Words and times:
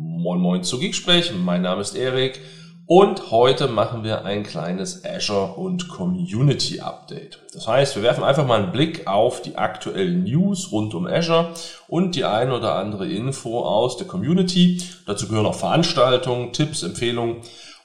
Moin 0.00 0.38
Moin 0.38 0.62
zu 0.62 0.78
Geeksprech, 0.78 1.32
mein 1.36 1.62
Name 1.62 1.80
ist 1.80 1.96
Erik 1.96 2.40
und 2.86 3.32
heute 3.32 3.66
machen 3.66 4.04
wir 4.04 4.24
ein 4.24 4.44
kleines 4.44 5.04
Azure 5.04 5.54
und 5.54 5.88
Community 5.88 6.78
Update. 6.78 7.40
Das 7.52 7.66
heißt, 7.66 7.96
wir 7.96 8.04
werfen 8.04 8.22
einfach 8.22 8.46
mal 8.46 8.62
einen 8.62 8.70
Blick 8.70 9.08
auf 9.08 9.42
die 9.42 9.56
aktuellen 9.56 10.22
News 10.22 10.70
rund 10.70 10.94
um 10.94 11.08
Azure 11.08 11.52
und 11.88 12.14
die 12.14 12.24
ein 12.24 12.52
oder 12.52 12.76
andere 12.76 13.08
Info 13.08 13.58
aus 13.64 13.96
der 13.96 14.06
Community. 14.06 14.80
Dazu 15.04 15.26
gehören 15.26 15.46
auch 15.46 15.56
Veranstaltungen, 15.56 16.52
Tipps, 16.52 16.84
Empfehlungen 16.84 17.38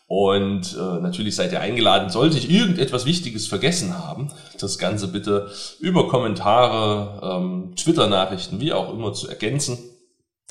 und 0.06 0.78
äh, 0.80 1.02
natürlich 1.02 1.36
seid 1.36 1.52
ihr 1.52 1.62
eingeladen, 1.62 2.12
sollte 2.12 2.38
ich 2.38 2.52
irgendetwas 2.52 3.08
Wichtiges 3.08 3.48
vergessen 3.48 3.98
haben, 3.98 4.32
das 4.60 4.78
Ganze 4.78 5.08
bitte 5.08 5.50
über 5.80 6.08
Kommentare, 6.08 7.40
ähm, 7.42 7.76
Twitter-Nachrichten, 7.76 8.60
wie 8.60 8.72
auch 8.72 8.94
immer 8.94 9.14
zu 9.14 9.28
ergänzen. 9.28 9.80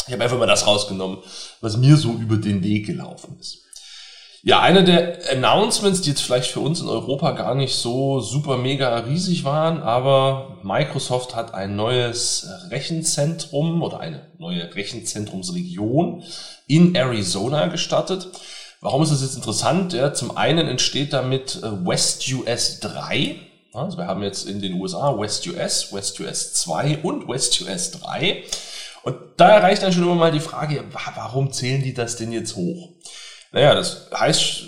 Ich 0.07 0.12
habe 0.12 0.25
einfach 0.25 0.39
mal 0.39 0.46
das 0.46 0.66
rausgenommen, 0.66 1.18
was 1.61 1.77
mir 1.77 1.96
so 1.96 2.12
über 2.12 2.37
den 2.37 2.62
Weg 2.62 2.87
gelaufen 2.87 3.36
ist. 3.40 3.58
Ja, 4.45 4.61
eine 4.61 4.82
der 4.82 5.21
Announcements, 5.31 6.00
die 6.00 6.11
jetzt 6.11 6.22
vielleicht 6.22 6.50
für 6.50 6.59
uns 6.59 6.81
in 6.81 6.89
Europa 6.89 7.31
gar 7.31 7.54
nicht 7.54 7.76
so 7.76 8.18
super 8.18 8.57
mega 8.57 8.99
riesig 8.99 9.45
waren, 9.45 9.81
aber 9.81 10.59
Microsoft 10.64 11.36
hat 11.36 11.54
ein 11.54 11.76
neues 11.76 12.49
Rechenzentrum 12.71 13.85
oder 13.85 14.00
eine 14.00 14.32
neue 14.39 14.75
Rechenzentrumsregion 14.75 16.25
in 16.67 16.96
Arizona 16.96 17.67
gestartet. 17.67 18.31
Warum 18.81 19.04
ist 19.04 19.12
das 19.12 19.23
jetzt 19.23 19.37
interessant? 19.37 19.93
Ja, 19.93 20.12
zum 20.12 20.37
einen 20.37 20.67
entsteht 20.67 21.12
damit 21.12 21.62
äh, 21.62 21.87
WestUS 21.87 22.81
3. 22.81 23.37
Also 23.73 23.96
wir 23.96 24.09
haben 24.09 24.25
jetzt 24.25 24.48
in 24.48 24.61
den 24.61 24.75
USA 24.75 25.17
WestUS, 25.17 25.93
WestUS 25.93 26.54
2 26.54 26.98
und 27.04 27.29
WestUS 27.29 27.93
3. 27.93 28.43
Und 29.04 29.16
da 29.36 29.50
erreicht 29.50 29.82
dann 29.82 29.92
schon 29.92 30.02
immer 30.02 30.14
mal 30.14 30.32
die 30.32 30.40
Frage, 30.40 30.84
warum 31.14 31.52
zählen 31.52 31.82
die 31.82 31.94
das 31.94 32.16
denn 32.16 32.33
jetzt 32.33 32.56
hoch? 32.56 32.91
Naja, 33.52 33.75
das 33.75 34.08
heißt, 34.14 34.64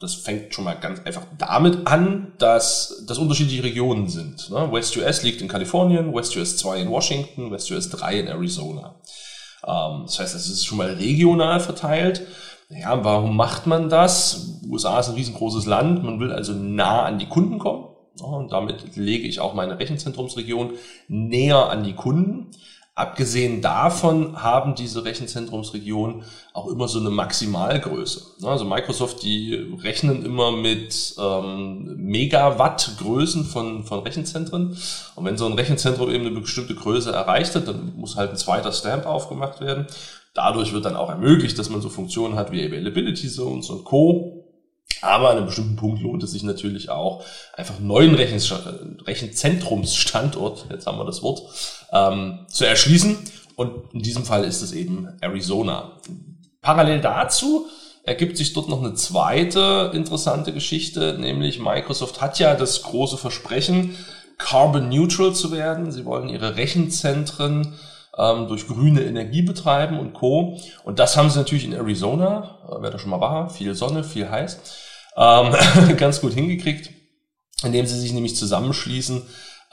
das 0.00 0.14
fängt 0.14 0.54
schon 0.54 0.64
mal 0.64 0.74
ganz 0.74 1.00
einfach 1.04 1.26
damit 1.38 1.86
an, 1.86 2.32
dass 2.38 3.04
das 3.06 3.18
unterschiedliche 3.18 3.62
Regionen 3.62 4.08
sind. 4.08 4.50
Ne? 4.50 4.72
WestUS 4.72 5.22
liegt 5.22 5.42
in 5.42 5.48
Kalifornien, 5.48 6.14
WestUS 6.14 6.56
2 6.56 6.80
in 6.80 6.90
Washington, 6.90 7.50
WestUS 7.50 7.90
3 7.90 8.20
in 8.20 8.26
Arizona. 8.26 8.94
Ähm, 9.66 10.02
das 10.06 10.18
heißt, 10.18 10.34
es 10.34 10.48
ist 10.48 10.64
schon 10.64 10.78
mal 10.78 10.90
regional 10.94 11.60
verteilt. 11.60 12.22
Ja, 12.70 13.04
warum 13.04 13.36
macht 13.36 13.66
man 13.66 13.88
das? 13.88 14.60
USA 14.66 15.00
ist 15.00 15.08
ein 15.08 15.16
riesengroßes 15.16 15.66
Land, 15.66 16.02
man 16.02 16.20
will 16.20 16.32
also 16.32 16.52
nah 16.52 17.02
an 17.04 17.18
die 17.18 17.26
Kunden 17.26 17.58
kommen. 17.58 17.86
Und 18.22 18.52
damit 18.52 18.96
lege 18.96 19.26
ich 19.26 19.40
auch 19.40 19.54
meine 19.54 19.78
Rechenzentrumsregion 19.78 20.72
näher 21.08 21.68
an 21.68 21.84
die 21.84 21.94
Kunden. 21.94 22.49
Abgesehen 23.00 23.62
davon 23.62 24.42
haben 24.42 24.74
diese 24.74 25.06
Rechenzentrumsregionen 25.06 26.22
auch 26.52 26.68
immer 26.68 26.86
so 26.86 27.00
eine 27.00 27.08
Maximalgröße. 27.08 28.20
Also 28.42 28.66
Microsoft, 28.66 29.22
die 29.22 29.54
rechnen 29.82 30.22
immer 30.22 30.52
mit 30.52 31.14
ähm, 31.18 31.96
Megawatt-Größen 31.96 33.44
von, 33.44 33.84
von 33.84 34.00
Rechenzentren. 34.00 34.76
Und 35.14 35.24
wenn 35.24 35.38
so 35.38 35.46
ein 35.46 35.54
Rechenzentrum 35.54 36.10
eben 36.10 36.26
eine 36.26 36.42
bestimmte 36.42 36.74
Größe 36.74 37.10
erreicht 37.10 37.54
hat, 37.54 37.68
dann 37.68 37.94
muss 37.96 38.16
halt 38.16 38.32
ein 38.32 38.36
zweiter 38.36 38.70
Stamp 38.70 39.06
aufgemacht 39.06 39.62
werden. 39.62 39.86
Dadurch 40.34 40.74
wird 40.74 40.84
dann 40.84 40.96
auch 40.96 41.08
ermöglicht, 41.08 41.58
dass 41.58 41.70
man 41.70 41.80
so 41.80 41.88
Funktionen 41.88 42.34
hat 42.34 42.52
wie 42.52 42.62
Availability 42.62 43.30
Zones 43.30 43.70
und 43.70 43.84
Co. 43.84 44.44
Aber 45.00 45.30
an 45.30 45.38
einem 45.38 45.46
bestimmten 45.46 45.76
Punkt 45.76 46.02
lohnt 46.02 46.22
es 46.22 46.32
sich 46.32 46.42
natürlich 46.42 46.90
auch, 46.90 47.24
einfach 47.56 47.78
einen 47.78 47.86
neuen 47.86 48.14
Rechenzentrumsstandort, 48.14 50.66
jetzt 50.70 50.86
haben 50.86 50.98
wir 50.98 51.06
das 51.06 51.22
Wort, 51.22 51.40
ähm, 51.92 52.46
zu 52.48 52.64
erschließen. 52.66 53.18
Und 53.56 53.92
in 53.92 54.00
diesem 54.00 54.24
Fall 54.24 54.44
ist 54.44 54.62
es 54.62 54.72
eben 54.72 55.08
Arizona. 55.20 55.92
Parallel 56.62 57.00
dazu 57.00 57.66
ergibt 58.04 58.36
sich 58.36 58.52
dort 58.52 58.68
noch 58.68 58.82
eine 58.82 58.94
zweite 58.94 59.90
interessante 59.94 60.52
Geschichte, 60.52 61.16
nämlich 61.18 61.60
Microsoft 61.60 62.20
hat 62.20 62.38
ja 62.38 62.54
das 62.54 62.82
große 62.82 63.18
Versprechen, 63.18 63.96
carbon 64.38 64.88
neutral 64.88 65.34
zu 65.34 65.52
werden. 65.52 65.92
Sie 65.92 66.04
wollen 66.06 66.28
ihre 66.28 66.56
Rechenzentren 66.56 67.74
ähm, 68.16 68.48
durch 68.48 68.66
grüne 68.66 69.02
Energie 69.02 69.42
betreiben 69.42 69.98
und 69.98 70.14
Co. 70.14 70.58
Und 70.84 70.98
das 70.98 71.16
haben 71.16 71.30
sie 71.30 71.38
natürlich 71.38 71.64
in 71.64 71.72
Arizona, 71.72 72.58
äh, 72.68 72.76
wer 72.80 72.90
da 72.90 72.98
schon 72.98 73.10
mal 73.10 73.20
war, 73.20 73.50
viel 73.50 73.74
Sonne, 73.74 74.02
viel 74.02 74.28
heiß, 74.28 74.58
ähm, 75.16 75.54
ganz 75.96 76.20
gut 76.20 76.32
hingekriegt, 76.32 76.90
indem 77.62 77.86
sie 77.86 77.98
sich 77.98 78.12
nämlich 78.12 78.36
zusammenschließen 78.36 79.22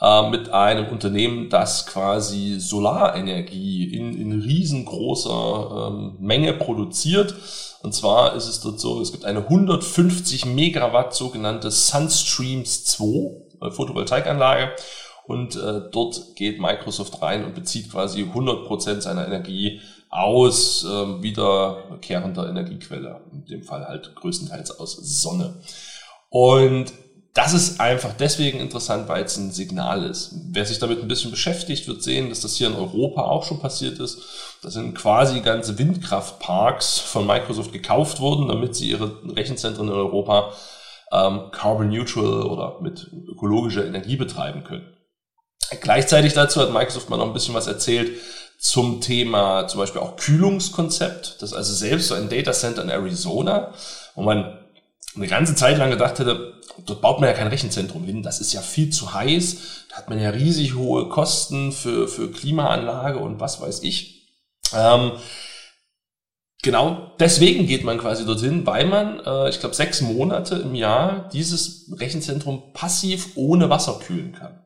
äh, 0.00 0.30
mit 0.30 0.50
einem 0.50 0.86
Unternehmen, 0.88 1.48
das 1.50 1.86
quasi 1.86 2.60
Solarenergie 2.60 3.94
in, 3.94 4.20
in 4.20 4.40
riesengroßer 4.40 5.88
ähm, 5.90 6.16
Menge 6.20 6.52
produziert. 6.52 7.34
Und 7.82 7.94
zwar 7.94 8.34
ist 8.34 8.48
es 8.48 8.60
dort 8.60 8.80
so, 8.80 9.00
es 9.00 9.12
gibt 9.12 9.24
eine 9.24 9.40
150 9.40 10.46
Megawatt 10.46 11.14
sogenannte 11.14 11.70
Sunstreams 11.70 12.84
2 12.84 13.04
äh, 13.60 13.70
Photovoltaikanlage 13.70 14.70
und 15.26 15.56
äh, 15.56 15.82
dort 15.92 16.36
geht 16.36 16.60
Microsoft 16.60 17.20
rein 17.20 17.44
und 17.44 17.54
bezieht 17.54 17.90
quasi 17.90 18.22
100% 18.22 19.00
seiner 19.00 19.26
Energie 19.26 19.80
aus 20.10 20.84
äh, 20.84 21.22
wiederkehrender 21.22 22.48
Energiequelle, 22.48 23.20
in 23.32 23.44
dem 23.44 23.62
Fall 23.62 23.86
halt 23.86 24.14
größtenteils 24.14 24.78
aus 24.78 24.96
Sonne. 24.96 25.60
Und 26.30 26.92
das 27.34 27.54
ist 27.54 27.80
einfach 27.80 28.14
deswegen 28.18 28.58
interessant, 28.58 29.08
weil 29.08 29.22
es 29.22 29.36
ein 29.36 29.52
Signal 29.52 30.04
ist. 30.04 30.34
Wer 30.50 30.64
sich 30.64 30.78
damit 30.78 31.00
ein 31.00 31.08
bisschen 31.08 31.30
beschäftigt, 31.30 31.86
wird 31.86 32.02
sehen, 32.02 32.30
dass 32.30 32.40
das 32.40 32.56
hier 32.56 32.68
in 32.68 32.74
Europa 32.74 33.22
auch 33.22 33.44
schon 33.44 33.60
passiert 33.60 33.98
ist. 34.00 34.18
Da 34.62 34.70
sind 34.70 34.94
quasi 34.94 35.40
ganze 35.40 35.78
Windkraftparks 35.78 36.98
von 36.98 37.26
Microsoft 37.26 37.72
gekauft 37.72 38.20
worden, 38.20 38.48
damit 38.48 38.74
sie 38.74 38.90
ihre 38.90 39.22
Rechenzentren 39.36 39.88
in 39.88 39.94
Europa 39.94 40.52
ähm, 41.12 41.50
carbon 41.52 41.90
neutral 41.90 42.42
oder 42.42 42.80
mit 42.80 43.08
ökologischer 43.28 43.86
Energie 43.86 44.16
betreiben 44.16 44.64
können. 44.64 44.94
Gleichzeitig 45.80 46.32
dazu 46.32 46.60
hat 46.60 46.72
Microsoft 46.72 47.10
mal 47.10 47.18
noch 47.18 47.26
ein 47.26 47.34
bisschen 47.34 47.54
was 47.54 47.66
erzählt 47.66 48.18
zum 48.58 49.00
Thema 49.00 49.68
zum 49.68 49.78
Beispiel 49.78 50.00
auch 50.00 50.16
Kühlungskonzept. 50.16 51.40
Das 51.40 51.50
ist 51.50 51.56
also 51.56 51.72
selbst 51.72 52.08
so 52.08 52.14
ein 52.14 52.28
Data 52.28 52.52
Center 52.52 52.82
in 52.82 52.88
Arizona, 52.88 53.72
wo 54.16 54.22
man 54.22 54.58
eine 55.16 55.26
ganze 55.26 55.54
Zeit 55.54 55.78
lang 55.78 55.90
gedacht 55.90 56.18
hätte, 56.18 56.54
dort 56.86 57.00
baut 57.00 57.20
man 57.20 57.28
ja 57.28 57.34
kein 57.34 57.48
Rechenzentrum 57.48 58.04
hin, 58.04 58.22
das 58.22 58.40
ist 58.40 58.52
ja 58.52 58.60
viel 58.60 58.90
zu 58.90 59.14
heiß, 59.14 59.86
da 59.90 59.96
hat 59.96 60.08
man 60.08 60.20
ja 60.20 60.30
riesig 60.30 60.74
hohe 60.74 61.08
Kosten 61.08 61.72
für, 61.72 62.08
für 62.08 62.30
Klimaanlage 62.30 63.18
und 63.18 63.40
was 63.40 63.60
weiß 63.60 63.82
ich. 63.82 64.28
Ähm, 64.74 65.12
genau 66.62 67.12
deswegen 67.18 67.66
geht 67.66 67.84
man 67.84 67.98
quasi 67.98 68.24
dorthin, 68.26 68.66
weil 68.66 68.86
man, 68.86 69.20
äh, 69.20 69.48
ich 69.48 69.60
glaube, 69.60 69.74
sechs 69.74 70.00
Monate 70.00 70.56
im 70.56 70.74
Jahr 70.74 71.28
dieses 71.32 71.90
Rechenzentrum 71.98 72.72
passiv 72.72 73.30
ohne 73.36 73.70
Wasser 73.70 73.98
kühlen 73.98 74.32
kann. 74.32 74.64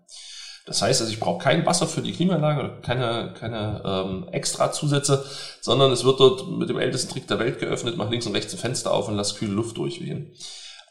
Das 0.67 0.81
heißt 0.81 1.01
also, 1.01 1.13
ich 1.13 1.19
brauche 1.19 1.43
kein 1.43 1.67
Wasser 1.67 1.89
für 1.89 2.03
die 2.03 2.13
Klimaanlage, 2.13 2.79
keine, 2.83 3.35
keine 3.39 3.83
ähm, 3.85 4.29
extra 4.31 4.71
Zusätze, 4.71 5.25
sondern 5.61 5.91
es 5.91 6.05
wird 6.05 6.21
dort 6.21 6.49
mit 6.49 6.69
dem 6.69 6.79
ältesten 6.79 7.13
Trick 7.13 7.27
der 7.27 7.41
Welt 7.41 7.59
geöffnet, 7.59 7.97
mach 7.97 8.11
links 8.11 8.27
und 8.27 8.35
rechts 8.35 8.53
ein 8.53 8.59
Fenster 8.59 8.93
auf 8.93 9.09
und 9.09 9.17
lass 9.17 9.35
kühle 9.35 9.53
Luft 9.53 9.77
durchwehen. 9.77 10.35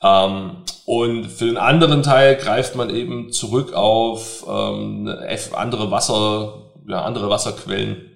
Ähm, 0.04 0.58
und 0.86 1.26
für 1.28 1.46
den 1.46 1.58
anderen 1.58 2.04
Teil 2.04 2.36
greift 2.36 2.76
man 2.76 2.90
eben 2.90 3.32
zurück 3.32 3.74
auf 3.74 4.46
ähm, 4.48 5.08
andere 5.54 5.92
Wasser, 5.92 6.72
ja, 6.88 7.04
andere 7.04 7.30
Wasserquellen, 7.30 8.08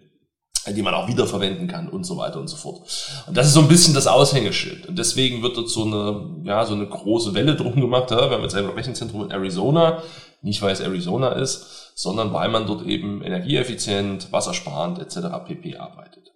die 0.68 0.82
man 0.82 0.96
auch 0.96 1.08
wiederverwenden 1.08 1.68
kann 1.68 1.88
und 1.90 2.06
so 2.06 2.18
weiter 2.18 2.40
und 2.40 2.48
so 2.48 2.58
fort. 2.58 2.82
Und 3.28 3.38
das 3.38 3.48
ist 3.48 3.54
so 3.54 3.62
ein 3.62 3.68
bisschen 3.68 3.94
das 3.94 4.08
Aushängeschild. 4.08 4.88
Und 4.88 4.98
deswegen 4.98 5.44
wird 5.44 5.58
dort 5.58 5.70
so 5.70 5.84
eine, 5.84 6.44
ja, 6.44 6.66
so 6.66 6.74
eine 6.74 6.88
große 6.88 7.36
Welle 7.36 7.56
drum 7.56 7.80
gemacht. 7.80 8.10
Ja? 8.10 8.30
Wir 8.30 8.38
haben 8.38 8.44
jetzt 8.44 8.56
ein 8.56 8.66
Rechenzentrum 8.66 9.26
in 9.26 9.32
Arizona, 9.32 10.02
nicht 10.46 10.62
weil 10.62 10.72
es 10.72 10.80
Arizona 10.80 11.30
ist, 11.30 11.92
sondern 11.96 12.32
weil 12.32 12.50
man 12.50 12.68
dort 12.68 12.86
eben 12.86 13.24
energieeffizient, 13.24 14.32
wassersparend 14.32 15.00
etc. 15.00 15.28
pp. 15.46 15.78
arbeitet. 15.78 16.32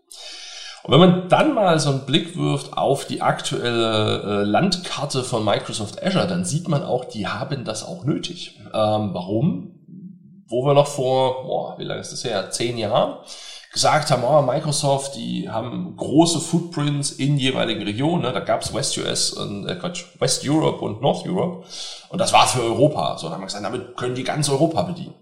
Und 0.84 0.94
wenn 0.94 1.00
man 1.00 1.30
dann 1.30 1.54
mal 1.54 1.80
so 1.80 1.92
einen 1.92 2.06
Blick 2.06 2.36
wirft 2.36 2.76
auf 2.76 3.06
die 3.06 3.22
aktuelle 3.22 4.22
äh, 4.24 4.44
Landkarte 4.44 5.24
von 5.24 5.46
Microsoft 5.46 6.04
Azure, 6.04 6.28
dann 6.28 6.44
sieht 6.44 6.68
man 6.68 6.84
auch, 6.84 7.06
die 7.06 7.28
haben 7.28 7.66
das 7.66 7.86
auch 7.86 8.04
nötig. 8.04 8.60
Ähm, 8.74 9.14
warum? 9.14 9.76
Wo 10.48 10.66
wir 10.66 10.74
noch 10.74 10.88
vor, 10.88 11.44
boah, 11.44 11.78
wie 11.78 11.84
lange 11.84 12.02
ist 12.02 12.12
das 12.12 12.24
her? 12.24 12.50
Zehn 12.50 12.78
Jahren 12.78 13.18
gesagt 13.72 14.10
haben, 14.10 14.24
oh, 14.24 14.42
Microsoft, 14.42 15.16
die 15.16 15.50
haben 15.50 15.96
große 15.96 16.40
Footprints 16.40 17.12
in 17.12 17.38
jeweiligen 17.38 17.84
Regionen. 17.84 18.24
Ne? 18.24 18.34
Da 18.34 18.40
gab 18.40 18.62
es 18.62 18.74
West 18.74 18.98
US 18.98 19.32
und 19.32 19.68
äh, 19.68 19.76
Quatsch, 19.76 20.06
West 20.20 20.48
Europe 20.48 20.84
und 20.84 21.02
North 21.02 21.28
Europe. 21.28 21.66
Und 22.10 22.20
das 22.20 22.34
war 22.34 22.48
für 22.48 22.64
Europa. 22.64 23.18
So, 23.18 23.28
dann 23.28 23.36
haben 23.36 23.42
wir 23.42 23.48
gesagt, 23.48 23.66
damit 23.66 23.96
können 23.96 24.16
die 24.16 24.24
ganz 24.24 24.50
Europa 24.50 24.82
bedienen. 24.82 25.14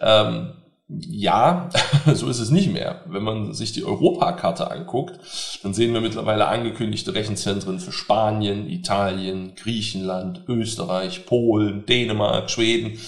Ähm, 0.00 0.52
ja, 0.88 1.68
so 2.14 2.28
ist 2.28 2.40
es 2.40 2.50
nicht 2.50 2.72
mehr. 2.72 3.02
Wenn 3.06 3.22
man 3.22 3.54
sich 3.54 3.72
die 3.72 3.84
Europakarte 3.84 4.70
anguckt, 4.70 5.18
dann 5.62 5.72
sehen 5.72 5.94
wir 5.94 6.00
mittlerweile 6.00 6.48
angekündigte 6.48 7.14
Rechenzentren 7.14 7.78
für 7.78 7.92
Spanien, 7.92 8.68
Italien, 8.68 9.54
Griechenland, 9.54 10.42
Österreich, 10.48 11.26
Polen, 11.26 11.86
Dänemark, 11.86 12.50
Schweden. 12.50 12.98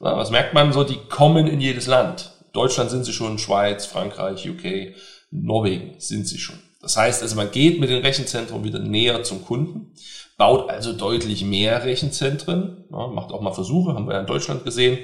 Na, 0.00 0.16
was 0.16 0.30
merkt 0.30 0.54
man 0.54 0.72
so? 0.72 0.84
Die 0.84 0.98
kommen 1.08 1.46
in 1.46 1.60
jedes 1.60 1.86
Land. 1.86 2.32
Deutschland 2.52 2.90
sind 2.90 3.04
sie 3.04 3.12
schon, 3.12 3.38
Schweiz, 3.38 3.86
Frankreich, 3.86 4.48
UK, 4.48 4.94
Norwegen 5.30 5.94
sind 5.98 6.26
sie 6.26 6.38
schon. 6.38 6.58
Das 6.80 6.96
heißt 6.96 7.22
also, 7.22 7.36
man 7.36 7.50
geht 7.50 7.80
mit 7.80 7.90
den 7.90 8.02
Rechenzentren 8.02 8.64
wieder 8.64 8.78
näher 8.78 9.22
zum 9.22 9.44
Kunden, 9.44 9.92
baut 10.36 10.70
also 10.70 10.92
deutlich 10.92 11.44
mehr 11.44 11.84
Rechenzentren, 11.84 12.84
ja, 12.90 13.08
macht 13.08 13.32
auch 13.32 13.40
mal 13.40 13.52
Versuche, 13.52 13.94
haben 13.94 14.06
wir 14.06 14.14
ja 14.14 14.20
in 14.20 14.26
Deutschland 14.26 14.64
gesehen, 14.64 14.98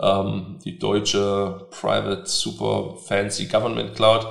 ähm, 0.00 0.58
die 0.64 0.78
deutsche 0.78 1.66
Private 1.70 2.26
Super 2.26 2.96
Fancy 3.04 3.46
Government 3.46 3.94
Cloud. 3.94 4.26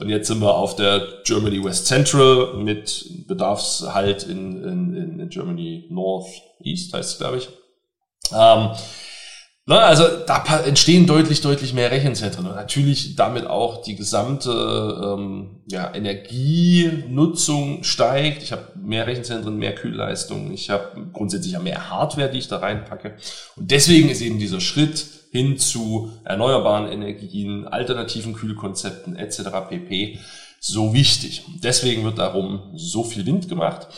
Und 0.00 0.08
jetzt 0.08 0.26
sind 0.26 0.40
wir 0.40 0.54
auf 0.54 0.74
der 0.76 1.06
Germany 1.24 1.62
West 1.62 1.86
Central 1.86 2.54
mit 2.54 3.26
Bedarfshalt 3.28 4.24
in, 4.24 4.62
in, 4.62 5.20
in 5.20 5.28
Germany 5.28 5.86
North 5.88 6.26
East, 6.62 6.92
heißt 6.92 7.12
es, 7.12 7.18
glaube 7.18 7.38
ich. 7.38 7.48
Ähm, 8.32 8.70
na, 9.66 9.78
also 9.78 10.04
da 10.26 10.44
entstehen 10.66 11.06
deutlich, 11.06 11.40
deutlich 11.40 11.72
mehr 11.72 11.90
Rechenzentren 11.90 12.46
und 12.46 12.54
natürlich 12.54 13.16
damit 13.16 13.46
auch 13.46 13.82
die 13.82 13.96
gesamte 13.96 14.50
ähm, 15.02 15.62
ja, 15.70 15.94
Energienutzung 15.94 17.82
steigt. 17.82 18.42
Ich 18.42 18.52
habe 18.52 18.72
mehr 18.76 19.06
Rechenzentren, 19.06 19.56
mehr 19.56 19.74
Kühlleistung, 19.74 20.52
ich 20.52 20.68
habe 20.68 21.06
grundsätzlich 21.14 21.54
ja 21.54 21.60
mehr 21.60 21.88
Hardware, 21.88 22.30
die 22.30 22.38
ich 22.38 22.48
da 22.48 22.58
reinpacke. 22.58 23.16
Und 23.56 23.70
deswegen 23.70 24.10
ist 24.10 24.20
eben 24.20 24.38
dieser 24.38 24.60
Schritt 24.60 25.06
hin 25.32 25.56
zu 25.56 26.12
erneuerbaren 26.24 26.92
Energien, 26.92 27.66
alternativen 27.66 28.34
Kühlkonzepten 28.34 29.16
etc. 29.16 29.44
pp. 29.70 30.18
so 30.60 30.92
wichtig. 30.92 31.42
Deswegen 31.62 32.04
wird 32.04 32.18
darum 32.18 32.70
so 32.76 33.02
viel 33.02 33.24
Wind 33.24 33.48
gemacht. 33.48 33.88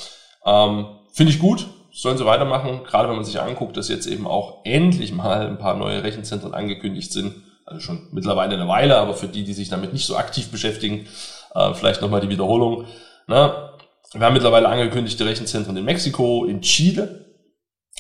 Ähm, 0.46 0.86
Finde 1.12 1.32
ich 1.32 1.40
gut, 1.40 1.66
sollen 1.96 2.18
sie 2.18 2.26
weitermachen, 2.26 2.82
gerade 2.84 3.08
wenn 3.08 3.16
man 3.16 3.24
sich 3.24 3.40
anguckt, 3.40 3.76
dass 3.76 3.88
jetzt 3.88 4.06
eben 4.06 4.26
auch 4.26 4.60
endlich 4.64 5.12
mal 5.12 5.46
ein 5.46 5.58
paar 5.58 5.74
neue 5.74 6.02
Rechenzentren 6.02 6.52
angekündigt 6.52 7.10
sind. 7.10 7.34
Also 7.64 7.80
schon 7.80 8.08
mittlerweile 8.12 8.54
eine 8.54 8.68
Weile, 8.68 8.98
aber 8.98 9.14
für 9.14 9.28
die, 9.28 9.44
die 9.44 9.54
sich 9.54 9.70
damit 9.70 9.92
nicht 9.92 10.06
so 10.06 10.16
aktiv 10.16 10.50
beschäftigen, 10.50 11.06
äh, 11.54 11.72
vielleicht 11.74 12.02
nochmal 12.02 12.20
die 12.20 12.28
Wiederholung. 12.28 12.84
Na, 13.26 13.72
wir 14.12 14.20
haben 14.20 14.34
mittlerweile 14.34 14.68
angekündigte 14.68 15.24
Rechenzentren 15.24 15.76
in 15.76 15.84
Mexiko, 15.84 16.44
in 16.44 16.60
Chile. 16.60 17.24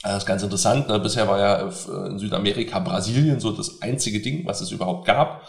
Das 0.02 0.18
ist 0.18 0.26
ganz 0.26 0.42
interessant. 0.42 0.88
Ne? 0.88 1.00
Bisher 1.00 1.26
war 1.26 1.38
ja 1.38 1.68
äh, 1.68 2.08
in 2.08 2.18
Südamerika 2.18 2.78
Brasilien 2.78 3.40
so 3.40 3.50
das 3.50 3.80
einzige 3.80 4.20
Ding, 4.20 4.46
was 4.46 4.60
es 4.60 4.72
überhaupt 4.72 5.06
gab. 5.06 5.42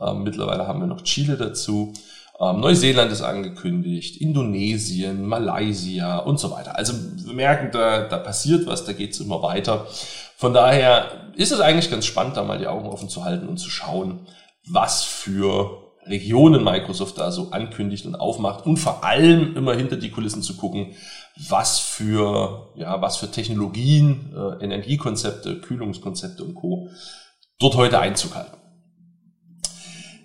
Ähm, 0.00 0.24
mittlerweile 0.24 0.66
haben 0.66 0.80
wir 0.80 0.88
noch 0.88 1.02
Chile 1.02 1.36
dazu. 1.36 1.94
Ähm, 2.42 2.58
Neuseeland 2.60 3.12
ist 3.12 3.22
angekündigt, 3.22 4.20
Indonesien, 4.20 5.24
Malaysia 5.24 6.18
und 6.18 6.40
so 6.40 6.50
weiter. 6.50 6.76
Also 6.76 6.94
wir 7.24 7.34
merken, 7.34 7.70
da, 7.72 8.08
da 8.08 8.18
passiert 8.18 8.66
was, 8.66 8.84
da 8.84 8.92
geht 8.92 9.12
es 9.12 9.20
immer 9.20 9.42
weiter. 9.42 9.86
Von 10.36 10.52
daher 10.52 11.30
ist 11.36 11.52
es 11.52 11.60
eigentlich 11.60 11.90
ganz 11.90 12.04
spannend, 12.04 12.36
da 12.36 12.42
mal 12.42 12.58
die 12.58 12.66
Augen 12.66 12.88
offen 12.88 13.08
zu 13.08 13.24
halten 13.24 13.46
und 13.46 13.58
zu 13.58 13.70
schauen, 13.70 14.26
was 14.66 15.04
für 15.04 15.78
Regionen 16.04 16.64
Microsoft 16.64 17.16
da 17.18 17.30
so 17.30 17.52
ankündigt 17.52 18.06
und 18.06 18.16
aufmacht 18.16 18.66
und 18.66 18.76
vor 18.78 19.04
allem 19.04 19.56
immer 19.56 19.74
hinter 19.74 19.96
die 19.96 20.10
Kulissen 20.10 20.42
zu 20.42 20.56
gucken, 20.56 20.96
was 21.48 21.78
für, 21.78 22.72
ja, 22.74 23.00
was 23.00 23.18
für 23.18 23.30
Technologien, 23.30 24.34
äh, 24.34 24.64
Energiekonzepte, 24.64 25.60
Kühlungskonzepte 25.60 26.42
und 26.42 26.56
Co. 26.56 26.88
dort 27.60 27.76
heute 27.76 28.00
Einzug 28.00 28.34
halten. 28.34 28.61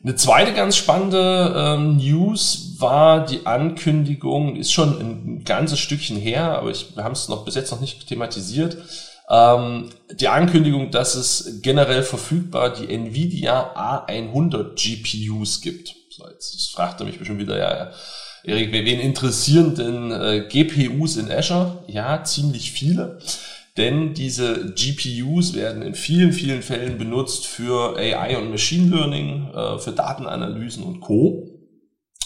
Eine 0.07 0.15
zweite 0.15 0.53
ganz 0.53 0.77
spannende 0.77 1.53
ähm, 1.53 1.97
News 1.97 2.75
war 2.77 3.25
die 3.25 3.45
Ankündigung, 3.45 4.55
ist 4.55 4.71
schon 4.71 4.97
ein 5.01 5.43
ganzes 5.43 5.79
Stückchen 5.79 6.15
her, 6.15 6.57
aber 6.57 6.71
ich, 6.71 6.95
wir 6.95 7.03
haben 7.03 7.11
es 7.11 7.27
noch 7.27 7.43
bis 7.43 7.55
jetzt 7.55 7.71
noch 7.71 7.81
nicht 7.81 8.07
thematisiert. 8.07 8.77
Ähm, 9.29 9.89
die 10.13 10.29
Ankündigung, 10.29 10.91
dass 10.91 11.15
es 11.15 11.59
generell 11.61 12.03
verfügbar 12.03 12.69
die 12.69 12.89
Nvidia 12.89 14.05
A100 14.07 14.75
GPUs 14.75 15.59
gibt. 15.59 15.93
So, 16.09 16.25
jetzt, 16.29 16.53
jetzt 16.53 16.71
fragt 16.71 17.01
er 17.01 17.05
mich 17.05 17.19
bestimmt 17.19 17.41
wieder, 17.41 17.57
ja, 17.57 17.91
Erik, 18.45 18.71
wen 18.71 19.01
interessieren 19.01 19.75
denn 19.75 20.11
äh, 20.11 20.47
GPUs 20.47 21.17
in 21.17 21.29
Azure? 21.29 21.83
Ja, 21.87 22.23
ziemlich 22.23 22.71
viele 22.71 23.19
denn 23.77 24.13
diese 24.13 24.73
GPUs 24.73 25.53
werden 25.53 25.81
in 25.81 25.93
vielen, 25.93 26.33
vielen 26.33 26.61
Fällen 26.61 26.97
benutzt 26.97 27.45
für 27.45 27.95
AI 27.95 28.37
und 28.37 28.49
Machine 28.49 28.95
Learning, 28.95 29.51
äh, 29.53 29.77
für 29.77 29.91
Datenanalysen 29.91 30.83
und 30.83 30.99
Co. 30.99 31.47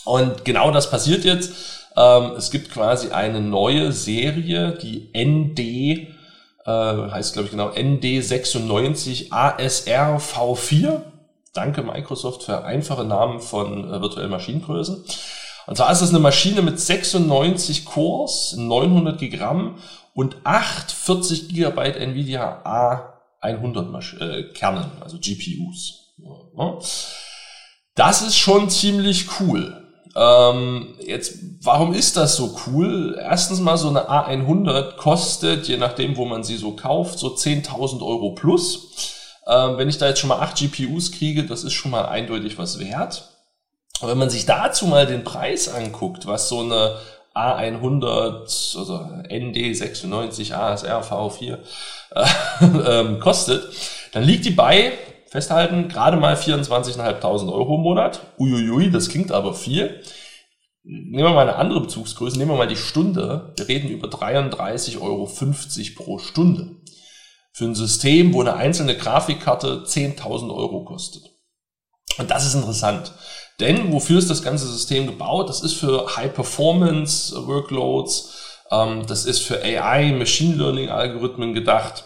Und 0.06 0.46
genau 0.46 0.72
das 0.72 0.90
passiert 0.90 1.26
jetzt. 1.26 1.54
Ähm, 1.96 2.32
es 2.38 2.52
gibt 2.52 2.72
quasi 2.72 3.10
eine 3.10 3.42
neue 3.42 3.92
Serie, 3.92 4.78
die 4.82 5.12
ND, 5.14 5.60
äh, 5.60 7.12
heißt 7.12 7.34
glaube 7.34 7.46
ich 7.48 7.52
genau 7.52 7.70
ND96 7.70 9.32
ASR 9.32 10.18
V4. 10.18 11.02
Danke 11.54 11.84
Microsoft 11.84 12.44
für 12.44 12.64
einfache 12.64 13.04
Namen 13.04 13.42
von 13.42 13.92
äh, 13.92 14.02
virtuellen 14.02 14.32
Maschinengrößen. 14.32 15.04
Und 15.68 15.76
zwar 15.76 15.92
ist 15.92 16.02
es 16.02 16.10
eine 16.10 16.20
Maschine 16.20 16.62
mit 16.62 16.80
96 16.80 17.86
Cores, 17.86 18.56
900 18.58 19.20
Gigramm 19.20 19.76
und 20.14 20.38
8 20.44 20.92
40 20.92 21.50
GB 21.50 21.92
Nvidia 21.92 22.64
A100 23.42 24.20
äh, 24.20 24.54
Kernen, 24.54 24.92
also 25.02 25.18
GPUs. 25.18 26.16
Ne? 26.56 26.78
Das 27.96 28.22
ist 28.22 28.38
schon 28.38 28.70
ziemlich 28.70 29.40
cool. 29.40 29.78
Ähm, 30.16 30.96
jetzt, 31.06 31.40
warum 31.62 31.94
ist 31.94 32.18
das 32.18 32.36
so 32.36 32.58
cool? 32.68 33.18
Erstens 33.20 33.60
mal 33.60 33.78
so 33.78 33.90
eine 33.90 34.10
A100 34.10 34.98
kostet, 34.98 35.68
je 35.68 35.78
nachdem, 35.78 36.18
wo 36.18 36.26
man 36.26 36.44
sie 36.44 36.58
so 36.58 36.76
kauft, 36.76 37.20
so 37.20 37.30
10.000 37.30 38.06
Euro 38.06 38.34
plus. 38.34 39.16
Ähm, 39.48 39.78
wenn 39.78 39.90
ich 39.90 39.98
da 39.98 40.08
jetzt 40.08 40.20
schon 40.20 40.30
mal 40.30 40.40
8 40.40 40.58
GPUs 40.58 41.12
kriege, 41.12 41.46
das 41.46 41.64
ist 41.64 41.74
schon 41.74 41.92
mal 41.92 42.06
eindeutig 42.06 42.58
was 42.58 42.80
wert. 42.80 43.30
Und 44.02 44.10
wenn 44.10 44.18
man 44.18 44.30
sich 44.30 44.46
dazu 44.46 44.88
mal 44.88 45.06
den 45.06 45.24
Preis 45.24 45.70
anguckt, 45.70 46.26
was 46.28 46.50
so 46.50 46.60
eine 46.60 46.98
A100, 47.34 48.78
also 48.78 48.96
ND96 49.30 50.54
ASR 50.54 51.02
V4 51.02 51.58
äh, 52.12 52.26
ähm, 53.00 53.20
kostet, 53.20 53.68
dann 54.12 54.24
liegt 54.24 54.46
die 54.46 54.52
bei, 54.52 54.94
festhalten, 55.28 55.88
gerade 55.88 56.18
mal 56.18 56.36
24.500 56.36 57.52
Euro 57.52 57.76
im 57.76 57.82
Monat. 57.82 58.20
Uiuiui, 58.38 58.92
das 58.92 59.08
klingt 59.08 59.32
aber 59.32 59.54
viel. 59.54 60.02
Nehmen 60.84 61.24
wir 61.24 61.30
mal 61.30 61.48
eine 61.48 61.56
andere 61.56 61.82
Bezugsgröße, 61.82 62.38
nehmen 62.38 62.52
wir 62.52 62.58
mal 62.58 62.68
die 62.68 62.76
Stunde. 62.76 63.54
Wir 63.56 63.68
reden 63.68 63.90
über 63.90 64.08
33,50 64.08 65.00
Euro 65.00 65.30
pro 65.96 66.18
Stunde. 66.18 66.76
Für 67.54 67.66
ein 67.66 67.76
System, 67.76 68.34
wo 68.34 68.42
eine 68.42 68.56
einzelne 68.56 68.98
Grafikkarte 68.98 69.84
10.000 69.86 70.54
Euro 70.54 70.84
kostet. 70.84 71.24
Und 72.18 72.30
das 72.30 72.46
ist 72.46 72.56
interessant. 72.56 73.14
Denn 73.60 73.92
wofür 73.92 74.18
ist 74.18 74.30
das 74.30 74.44
ganze 74.44 74.66
System 74.68 75.08
gebaut? 75.08 75.50
Das 75.50 75.62
ist 75.62 75.74
für 75.74 76.16
High-Performance-Workloads, 76.16 78.34
ähm, 78.72 79.06
das 79.08 79.26
ist 79.26 79.42
für 79.42 79.62
AI, 79.64 80.14
Machine 80.14 80.56
Learning-Algorithmen 80.56 81.54
gedacht. 81.54 82.06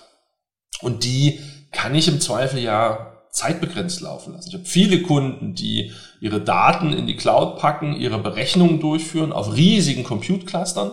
Und 0.82 1.04
die 1.04 1.40
kann 1.72 1.96
ich 1.96 2.08
im 2.08 2.20
Zweifel 2.20 2.60
ja 2.60 3.12
zeitbegrenzt 3.32 4.02
laufen 4.02 4.34
lassen. 4.34 4.50
Ich 4.50 4.56
habe 4.56 4.66
viele 4.66 5.02
Kunden, 5.02 5.56
die 5.56 5.92
ihre 6.22 6.42
Daten 6.42 6.94
in 6.94 7.06
die 7.06 7.18
Cloud 7.18 7.58
packen, 7.58 7.96
ihre 7.96 8.18
Berechnungen 8.18 8.80
durchführen 8.80 9.34
auf 9.34 9.56
riesigen 9.56 10.04
Compute-Clustern. 10.04 10.92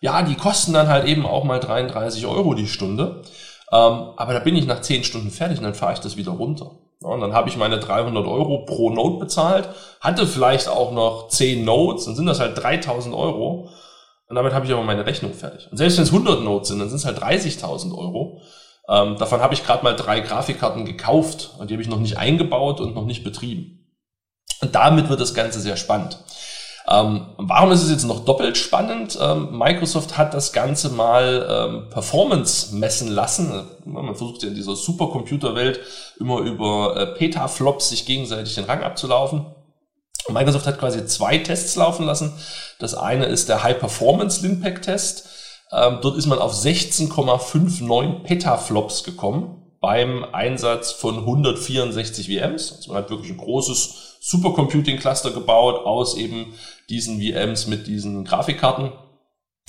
Ja, 0.00 0.22
die 0.22 0.36
kosten 0.36 0.72
dann 0.72 0.88
halt 0.88 1.06
eben 1.06 1.26
auch 1.26 1.44
mal 1.44 1.58
33 1.58 2.26
Euro 2.26 2.54
die 2.54 2.68
Stunde. 2.68 3.22
Ähm, 3.72 4.12
aber 4.16 4.32
da 4.32 4.38
bin 4.38 4.56
ich 4.56 4.66
nach 4.66 4.80
10 4.80 5.04
Stunden 5.04 5.30
fertig 5.30 5.58
und 5.58 5.64
dann 5.64 5.74
fahre 5.74 5.92
ich 5.92 6.00
das 6.00 6.16
wieder 6.16 6.32
runter. 6.32 6.70
Und 7.02 7.20
dann 7.20 7.32
habe 7.32 7.48
ich 7.48 7.56
meine 7.56 7.78
300 7.78 8.26
Euro 8.26 8.64
pro 8.66 8.90
Note 8.90 9.18
bezahlt, 9.18 9.68
hatte 10.00 10.26
vielleicht 10.26 10.68
auch 10.68 10.92
noch 10.92 11.28
10 11.28 11.64
Notes, 11.64 12.04
dann 12.04 12.14
sind 12.14 12.26
das 12.26 12.40
halt 12.40 12.62
3000 12.62 13.14
Euro. 13.14 13.70
Und 14.28 14.36
damit 14.36 14.52
habe 14.52 14.64
ich 14.66 14.72
aber 14.72 14.84
meine 14.84 15.06
Rechnung 15.06 15.32
fertig. 15.32 15.66
Und 15.70 15.76
selbst 15.78 15.96
wenn 15.96 16.04
es 16.04 16.12
100 16.12 16.42
Notes 16.42 16.68
sind, 16.68 16.78
dann 16.78 16.88
sind 16.88 16.98
es 16.98 17.04
halt 17.04 17.18
30.000 17.18 17.96
Euro. 17.96 18.40
Ähm, 18.88 19.16
davon 19.18 19.40
habe 19.40 19.54
ich 19.54 19.64
gerade 19.64 19.82
mal 19.82 19.96
drei 19.96 20.20
Grafikkarten 20.20 20.84
gekauft 20.84 21.50
und 21.58 21.68
die 21.68 21.74
habe 21.74 21.82
ich 21.82 21.88
noch 21.88 21.98
nicht 21.98 22.18
eingebaut 22.18 22.80
und 22.80 22.94
noch 22.94 23.06
nicht 23.06 23.24
betrieben. 23.24 23.88
Und 24.60 24.74
damit 24.74 25.08
wird 25.08 25.20
das 25.20 25.34
Ganze 25.34 25.60
sehr 25.60 25.76
spannend. 25.76 26.18
Ähm, 26.88 27.26
warum 27.36 27.72
ist 27.72 27.82
es 27.82 27.90
jetzt 27.90 28.04
noch 28.04 28.24
doppelt 28.24 28.56
spannend? 28.56 29.18
Ähm, 29.20 29.56
Microsoft 29.56 30.16
hat 30.16 30.34
das 30.34 30.52
Ganze 30.52 30.90
mal 30.90 31.46
ähm, 31.48 31.90
Performance 31.90 32.74
messen 32.74 33.08
lassen. 33.08 33.64
Man 33.84 34.14
versucht 34.14 34.42
ja 34.42 34.48
in 34.48 34.54
dieser 34.54 34.76
Supercomputerwelt 34.76 35.80
immer 36.18 36.38
über 36.38 36.96
äh, 36.96 37.06
Petaflops 37.18 37.90
sich 37.90 38.06
gegenseitig 38.06 38.54
den 38.54 38.64
Rang 38.64 38.82
abzulaufen. 38.82 39.46
Microsoft 40.28 40.66
hat 40.66 40.78
quasi 40.78 41.04
zwei 41.06 41.38
Tests 41.38 41.76
laufen 41.76 42.06
lassen. 42.06 42.32
Das 42.78 42.94
eine 42.94 43.26
ist 43.26 43.48
der 43.48 43.62
High 43.62 43.78
Performance 43.78 44.42
Linpack 44.42 44.82
Test. 44.82 45.28
Ähm, 45.72 45.98
dort 46.02 46.16
ist 46.16 46.26
man 46.26 46.38
auf 46.38 46.54
16,59 46.54 48.22
Petaflops 48.24 49.04
gekommen 49.04 49.59
beim 49.80 50.24
Einsatz 50.32 50.92
von 50.92 51.18
164 51.18 52.26
VMs. 52.28 52.72
Also 52.76 52.92
man 52.92 53.02
hat 53.02 53.10
wirklich 53.10 53.30
ein 53.30 53.38
großes 53.38 54.18
Supercomputing-Cluster 54.20 55.30
gebaut 55.30 55.86
aus 55.86 56.16
eben 56.16 56.54
diesen 56.90 57.20
VMs 57.20 57.66
mit 57.66 57.86
diesen 57.86 58.24
Grafikkarten 58.24 58.92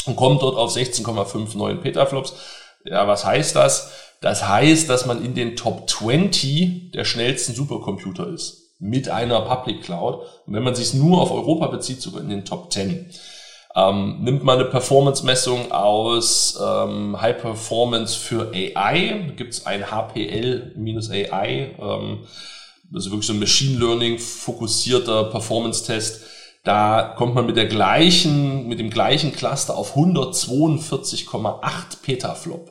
und 0.05 0.15
kommt 0.15 0.41
dort 0.41 0.57
auf 0.57 0.75
16,59 0.75 1.75
Petaflops. 1.77 2.33
Ja, 2.83 3.07
was 3.07 3.25
heißt 3.25 3.55
das? 3.55 3.91
Das 4.21 4.47
heißt, 4.47 4.89
dass 4.89 5.05
man 5.05 5.23
in 5.23 5.33
den 5.33 5.55
Top 5.55 5.89
20 5.89 6.91
der 6.91 7.05
schnellsten 7.05 7.53
Supercomputer 7.55 8.27
ist. 8.27 8.61
mit 8.83 9.09
einer 9.09 9.41
Public 9.41 9.83
Cloud. 9.83 10.25
Und 10.47 10.55
wenn 10.55 10.63
man 10.63 10.73
sich 10.73 10.95
nur 10.95 11.21
auf 11.21 11.31
Europa 11.31 11.67
bezieht, 11.67 12.01
sogar 12.01 12.21
in 12.21 12.29
den 12.29 12.45
Top 12.45 12.73
10. 12.73 13.11
Ähm, 13.73 14.17
nimmt 14.21 14.43
man 14.43 14.59
eine 14.59 14.69
Performance-Messung 14.69 15.71
aus 15.71 16.59
ähm, 16.61 17.21
High 17.21 17.41
Performance 17.41 18.17
für 18.17 18.51
AI, 18.53 19.31
gibt 19.37 19.53
es 19.53 19.65
ein 19.65 19.89
HPL-AI, 19.89 21.75
ähm, 21.79 22.27
das 22.91 23.05
ist 23.05 23.11
wirklich 23.11 23.27
so 23.27 23.33
ein 23.33 23.39
Machine 23.39 23.79
Learning 23.79 24.19
fokussierter 24.19 25.25
Performance-Test. 25.25 26.23
Da 26.63 27.15
kommt 27.17 27.33
man 27.33 27.45
mit 27.45 27.55
der 27.55 27.67
gleichen, 27.67 28.67
mit 28.67 28.79
dem 28.79 28.89
gleichen 28.89 29.33
Cluster 29.33 29.77
auf 29.77 29.95
142,8 29.95 32.01
Petaflop. 32.03 32.69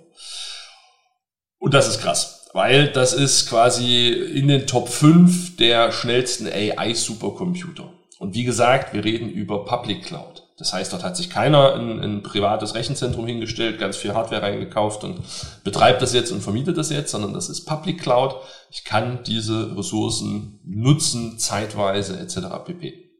Und 1.59 1.75
das 1.75 1.89
ist 1.89 2.01
krass, 2.01 2.49
weil 2.53 2.89
das 2.89 3.15
ist 3.15 3.49
quasi 3.49 4.09
in 4.09 4.49
den 4.49 4.67
Top 4.67 4.89
5 4.89 5.57
der 5.57 5.91
schnellsten 5.91 6.47
AI-Supercomputer. 6.47 7.91
Und 8.19 8.35
wie 8.35 8.45
gesagt, 8.45 8.93
wir 8.93 9.03
reden 9.03 9.31
über 9.31 9.65
Public 9.65 10.05
Cloud. 10.05 10.47
Das 10.61 10.75
heißt, 10.75 10.93
dort 10.93 11.03
hat 11.03 11.17
sich 11.17 11.31
keiner 11.31 11.75
ein, 11.75 12.01
ein, 12.01 12.23
privates 12.23 12.75
Rechenzentrum 12.75 13.27
hingestellt, 13.27 13.81
ganz 13.81 13.97
viel 13.97 14.13
Hardware 14.13 14.43
reingekauft 14.43 15.05
und 15.05 15.21
betreibt 15.65 16.03
das 16.03 16.13
jetzt 16.13 16.31
und 16.33 16.43
vermietet 16.43 16.77
das 16.77 16.91
jetzt, 16.91 17.11
sondern 17.11 17.33
das 17.33 17.49
ist 17.49 17.65
Public 17.65 18.03
Cloud. 18.03 18.37
Ich 18.71 18.85
kann 18.85 19.25
diese 19.25 19.75
Ressourcen 19.75 20.61
nutzen, 20.65 21.39
zeitweise 21.39 22.21
etc. 22.21 22.63
pp. 22.67 23.11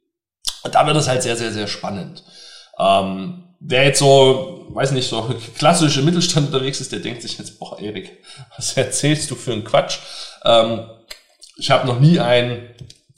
Und 0.65 0.75
da 0.75 0.87
wird 0.87 0.99
es 0.99 1.09
halt 1.09 1.23
sehr, 1.23 1.37
sehr, 1.37 1.51
sehr 1.51 1.67
spannend. 1.67 2.25
Ähm, 2.79 3.45
wer 3.59 3.85
jetzt 3.85 4.01
so, 4.01 4.67
weiß 4.69 4.93
nicht, 4.93 5.09
so 5.09 5.35
klassisch 5.59 5.97
im 5.97 6.05
Mittelstand 6.05 6.49
unterwegs 6.49 6.83
ist, 6.83 6.93
der 6.93 7.01
denkt 7.01 7.23
sich 7.23 7.39
jetzt, 7.39 7.59
boah, 7.59 7.79
Erik, 7.79 8.23
was 8.55 8.77
erzählst 8.77 9.31
du 9.31 9.35
für 9.35 9.53
einen 9.53 9.65
Quatsch? 9.65 9.99
Ähm, 10.45 10.91
ich 11.57 11.71
habe 11.71 11.87
noch 11.87 12.01
nie 12.01 12.21
ein 12.21 12.69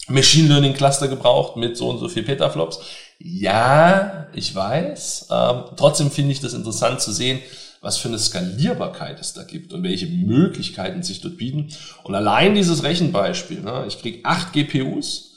Machine 0.09 0.49
Learning 0.49 0.75
Cluster 0.75 1.09
gebraucht 1.09 1.57
mit 1.57 1.77
so 1.77 1.89
und 1.89 1.99
so 1.99 2.09
viel 2.09 2.23
Petaflops. 2.23 2.81
Ja, 3.25 4.27
ich 4.35 4.53
weiß. 4.53 5.29
Ähm, 5.31 5.65
trotzdem 5.77 6.11
finde 6.11 6.33
ich 6.33 6.41
das 6.41 6.55
interessant 6.55 7.01
zu 7.01 7.13
sehen, 7.13 7.39
was 7.81 7.97
für 7.97 8.09
eine 8.09 8.19
Skalierbarkeit 8.19 9.21
es 9.21 9.33
da 9.33 9.45
gibt 9.45 9.73
und 9.73 9.85
welche 9.85 10.07
Möglichkeiten 10.07 11.03
sich 11.03 11.21
dort 11.21 11.37
bieten. 11.37 11.73
Und 12.03 12.17
allein 12.17 12.55
dieses 12.55 12.83
Rechenbeispiel, 12.83 13.61
ne, 13.61 13.85
ich 13.87 14.01
kriege 14.01 14.25
acht 14.25 14.53
GPUs 14.53 15.37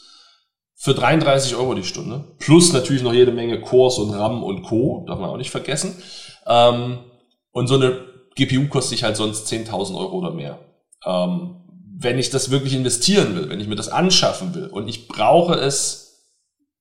für 0.76 0.96
33 0.96 1.56
Euro 1.56 1.76
die 1.76 1.84
Stunde, 1.84 2.36
plus 2.40 2.74
natürlich 2.74 3.04
noch 3.04 3.14
jede 3.14 3.32
Menge 3.32 3.62
Cores 3.62 4.00
und 4.00 4.12
RAM 4.12 4.44
und 4.44 4.64
Co., 4.64 5.06
darf 5.08 5.20
man 5.20 5.30
auch 5.30 5.38
nicht 5.38 5.52
vergessen. 5.52 5.96
Ähm, 6.48 7.00
und 7.52 7.68
so 7.68 7.76
eine 7.76 8.00
GPU 8.36 8.68
kostet 8.68 8.98
sich 8.98 9.04
halt 9.04 9.16
sonst 9.16 9.48
10.000 9.52 9.96
Euro 9.96 10.18
oder 10.18 10.32
mehr. 10.32 10.60
Ähm, 11.06 11.58
wenn 11.98 12.18
ich 12.18 12.32
das 12.32 12.50
wirklich 12.50 12.74
investieren 12.74 13.36
will, 13.36 13.50
wenn 13.50 13.60
ich 13.60 13.68
mir 13.68 13.76
das 13.76 13.90
anschaffen 13.90 14.56
will 14.56 14.68
und 14.68 14.88
ich 14.88 15.08
brauche 15.08 15.54
es 15.54 16.05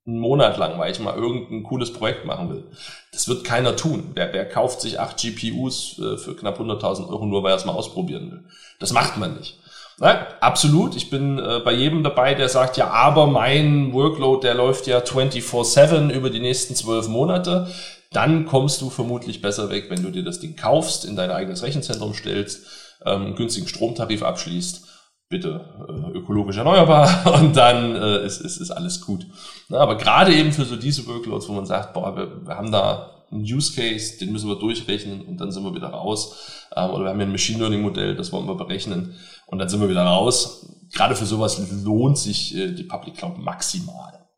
einen 0.06 0.18
Monat 0.18 0.58
lang, 0.58 0.78
weil 0.78 0.92
ich 0.92 1.00
mal 1.00 1.14
irgendein 1.14 1.62
cooles 1.62 1.92
Projekt 1.92 2.26
machen 2.26 2.50
will. 2.50 2.64
Das 3.12 3.26
wird 3.26 3.44
keiner 3.44 3.75
tun. 3.75 4.11
Wer, 4.14 4.32
wer 4.32 4.46
kauft 4.46 4.80
sich 4.80 5.00
acht 5.00 5.16
GPUs 5.16 5.99
äh, 5.99 6.18
für 6.18 6.37
knapp 6.37 6.61
100.000 6.61 7.08
Euro 7.08 7.25
nur, 7.25 7.42
weil 7.42 7.52
er 7.52 7.56
es 7.56 7.64
mal 7.64 7.73
ausprobieren 7.73 8.30
will? 8.30 8.44
Das 8.78 8.92
macht 8.92 9.16
man 9.16 9.37
nicht. 9.37 9.58
Na, 9.99 10.26
absolut. 10.40 10.94
Ich 10.94 11.08
bin 11.08 11.38
äh, 11.38 11.61
bei 11.64 11.73
jedem 11.73 12.02
dabei, 12.02 12.34
der 12.34 12.50
sagt, 12.50 12.76
ja, 12.76 12.90
aber 12.90 13.26
mein 13.26 13.94
Workload, 13.94 14.46
der 14.46 14.54
läuft 14.54 14.87
ja 14.87 14.99
24-7 14.99 16.11
über 16.11 16.28
die 16.28 16.40
nächsten 16.40 16.75
zwölf 16.75 17.08
Monate. 17.08 17.68
Dann 18.12 18.44
kommst 18.44 18.82
du 18.82 18.90
vermutlich 18.90 19.40
besser 19.40 19.70
weg, 19.70 19.87
wenn 19.88 20.02
du 20.02 20.11
dir 20.11 20.23
das 20.23 20.38
Ding 20.38 20.54
kaufst, 20.54 21.04
in 21.04 21.16
dein 21.16 21.30
eigenes 21.30 21.62
Rechenzentrum 21.62 22.12
stellst, 22.12 22.66
ähm, 23.06 23.34
günstigen 23.37 23.68
Stromtarif 23.68 24.23
abschließt 24.23 24.93
bitte 25.34 25.60
äh, 25.88 26.16
ökologisch 26.16 26.56
erneuerbar 26.56 27.34
und 27.40 27.56
dann 27.56 27.96
äh, 27.96 28.24
ist, 28.24 28.40
ist, 28.40 28.58
ist 28.58 28.70
alles 28.70 29.00
gut. 29.00 29.26
Na, 29.68 29.78
aber 29.78 29.96
gerade 29.96 30.32
eben 30.32 30.52
für 30.52 30.64
so 30.64 30.76
diese 30.76 31.04
Workloads, 31.08 31.48
wo 31.48 31.54
man 31.54 31.66
sagt, 31.66 31.92
boah, 31.92 32.16
wir, 32.16 32.46
wir 32.46 32.56
haben 32.56 32.70
da 32.70 33.26
einen 33.32 33.42
Use 33.42 33.74
Case, 33.74 34.16
den 34.18 34.30
müssen 34.30 34.48
wir 34.48 34.56
durchrechnen 34.56 35.22
und 35.22 35.40
dann 35.40 35.50
sind 35.50 35.64
wir 35.64 35.74
wieder 35.74 35.88
raus. 35.88 36.68
Ähm, 36.76 36.90
oder 36.90 37.04
wir 37.04 37.10
haben 37.10 37.18
hier 37.18 37.26
ein 37.26 37.32
Machine 37.32 37.58
Learning 37.58 37.82
Modell, 37.82 38.14
das 38.14 38.30
wollen 38.30 38.46
wir 38.46 38.54
berechnen 38.54 39.16
und 39.46 39.58
dann 39.58 39.68
sind 39.68 39.80
wir 39.80 39.88
wieder 39.88 40.04
raus. 40.04 40.70
Gerade 40.92 41.16
für 41.16 41.26
sowas 41.26 41.60
lohnt 41.82 42.16
sich 42.16 42.56
äh, 42.56 42.70
die 42.72 42.84
Public 42.84 43.16
Cloud 43.16 43.38
maximal. 43.38 44.28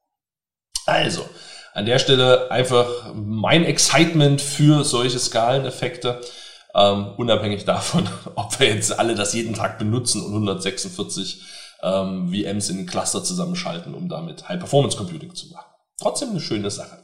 Also, 0.86 1.28
an 1.74 1.84
der 1.84 1.98
Stelle 1.98 2.50
einfach 2.50 2.86
mein 3.14 3.64
Excitement 3.64 4.40
für 4.40 4.82
solche 4.82 5.18
Skaleneffekte 5.18 6.22
ähm, 6.76 7.12
unabhängig 7.16 7.64
davon, 7.64 8.08
ob 8.34 8.60
wir 8.60 8.68
jetzt 8.68 8.98
alle 8.98 9.14
das 9.14 9.32
jeden 9.32 9.54
Tag 9.54 9.78
benutzen 9.78 10.22
und 10.22 10.32
146 10.32 11.42
ähm, 11.82 12.32
VMs 12.32 12.68
in 12.68 12.86
Cluster 12.86 13.24
zusammenschalten, 13.24 13.94
um 13.94 14.08
damit 14.08 14.48
High-Performance 14.48 14.96
Computing 14.96 15.34
zu 15.34 15.48
machen. 15.48 15.66
Trotzdem 15.98 16.30
eine 16.30 16.40
schöne 16.40 16.70
Sache. 16.70 16.98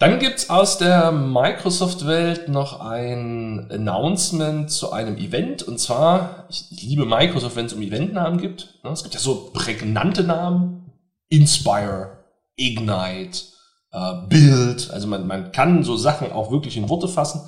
Dann 0.00 0.18
gibt's 0.18 0.48
aus 0.48 0.78
der 0.78 1.12
Microsoft-Welt 1.12 2.48
noch 2.48 2.80
ein 2.80 3.70
Announcement 3.70 4.70
zu 4.70 4.92
einem 4.92 5.18
Event. 5.18 5.62
Und 5.62 5.78
zwar, 5.78 6.46
ich 6.48 6.64
liebe 6.70 7.04
Microsoft, 7.04 7.54
wenn 7.56 7.66
es 7.66 7.74
um 7.74 7.82
Eventnamen 7.82 8.40
gibt. 8.40 8.80
Es 8.82 9.02
gibt 9.02 9.14
ja 9.14 9.20
so 9.20 9.50
prägnante 9.52 10.24
Namen. 10.24 10.90
Inspire, 11.28 12.24
Ignite, 12.56 13.49
äh, 13.92 14.12
Bild. 14.28 14.90
Also 14.90 15.06
man, 15.06 15.26
man 15.26 15.52
kann 15.52 15.82
so 15.82 15.96
Sachen 15.96 16.32
auch 16.32 16.50
wirklich 16.50 16.76
in 16.76 16.88
Worte 16.88 17.08
fassen. 17.08 17.42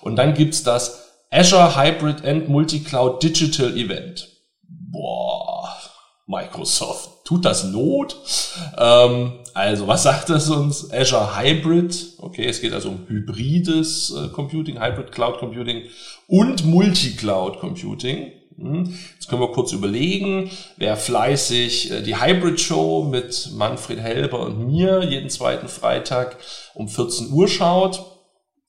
Und 0.00 0.16
dann 0.16 0.34
gibt's 0.34 0.62
das 0.62 1.04
Azure 1.30 1.76
Hybrid 1.76 2.24
and 2.24 2.48
Multi-Cloud 2.48 3.22
Digital 3.22 3.76
Event. 3.76 4.28
Boah, 4.68 5.68
Microsoft, 6.26 7.24
tut 7.24 7.44
das 7.44 7.64
Not? 7.64 8.16
Ähm, 8.78 9.40
also, 9.52 9.86
was 9.86 10.04
sagt 10.04 10.30
das 10.30 10.48
uns? 10.48 10.92
Azure 10.92 11.36
Hybrid, 11.36 12.14
okay, 12.18 12.46
es 12.46 12.60
geht 12.60 12.72
also 12.72 12.90
um 12.90 13.06
hybrides 13.08 14.14
äh, 14.16 14.28
Computing, 14.28 14.80
Hybrid 14.80 15.12
Cloud 15.12 15.38
Computing 15.38 15.82
und 16.28 16.64
Multi-Cloud 16.64 17.58
Computing. 17.58 18.32
Hm? 18.58 18.96
Jetzt 19.14 19.28
können 19.28 19.40
wir 19.40 19.52
kurz 19.52 19.72
überlegen, 19.72 20.50
wer 20.76 20.96
fleißig 20.96 21.90
äh, 21.90 22.02
die 22.02 22.20
Hybrid 22.20 22.60
Show 22.60 23.04
mit 23.04 23.50
Manfred 23.54 24.00
Helber 24.00 24.40
und 24.40 24.66
mir 24.66 25.02
jeden 25.02 25.30
zweiten 25.30 25.68
Freitag 25.68 26.36
um 26.74 26.88
14 26.88 27.32
Uhr 27.32 27.48
schaut. 27.48 28.04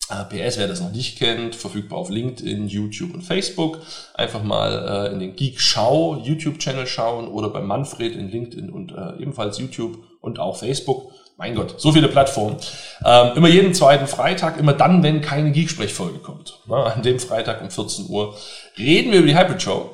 PS, 0.07 0.59
wer 0.59 0.67
das 0.67 0.81
noch 0.81 0.91
nicht 0.91 1.17
kennt, 1.17 1.55
verfügbar 1.55 1.97
auf 1.97 2.09
LinkedIn, 2.09 2.67
YouTube 2.67 3.15
und 3.15 3.23
Facebook. 3.23 3.79
Einfach 4.13 4.43
mal 4.43 5.07
äh, 5.07 5.13
in 5.13 5.19
den 5.19 5.35
Geek 5.35 5.59
Schau 5.59 6.17
YouTube-Channel 6.17 6.85
schauen 6.85 7.27
oder 7.27 7.49
bei 7.49 7.61
Manfred 7.61 8.15
in 8.15 8.29
LinkedIn 8.29 8.69
und 8.69 8.91
äh, 8.91 9.19
ebenfalls 9.19 9.57
YouTube 9.57 9.97
und 10.21 10.37
auch 10.37 10.57
Facebook. 10.57 11.11
Mein 11.37 11.53
Gott, 11.53 11.75
so 11.81 11.91
viele 11.91 12.07
Plattformen. 12.07 12.57
Ähm, 13.03 13.31
immer 13.35 13.49
jeden 13.49 13.73
zweiten 13.73 14.07
Freitag, 14.07 14.57
immer 14.57 14.71
dann, 14.71 15.03
wenn 15.03 15.19
keine 15.19 15.51
Geek-Sprechfolge 15.51 16.19
kommt. 16.19 16.59
Na, 16.65 16.83
an 16.83 17.01
dem 17.01 17.19
Freitag 17.19 17.61
um 17.61 17.69
14 17.69 18.07
Uhr 18.07 18.35
reden 18.77 19.11
wir 19.11 19.19
über 19.19 19.27
die 19.27 19.37
Hybrid 19.37 19.61
Show. 19.61 19.91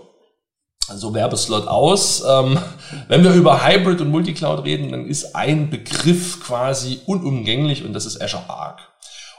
Also 0.88 1.14
Werbeslot 1.14 1.68
aus. 1.68 2.24
Ähm, 2.28 2.60
wenn 3.08 3.24
wir 3.24 3.34
über 3.34 3.66
Hybrid 3.66 4.02
und 4.02 4.10
Multicloud 4.12 4.66
reden, 4.66 4.92
dann 4.92 5.08
ist 5.08 5.36
ein 5.36 5.70
Begriff 5.72 6.44
quasi 6.44 7.00
unumgänglich 7.08 7.84
und 7.84 7.94
das 7.94 8.06
ist 8.06 8.22
Azure 8.22 8.48
Arc. 8.48 8.80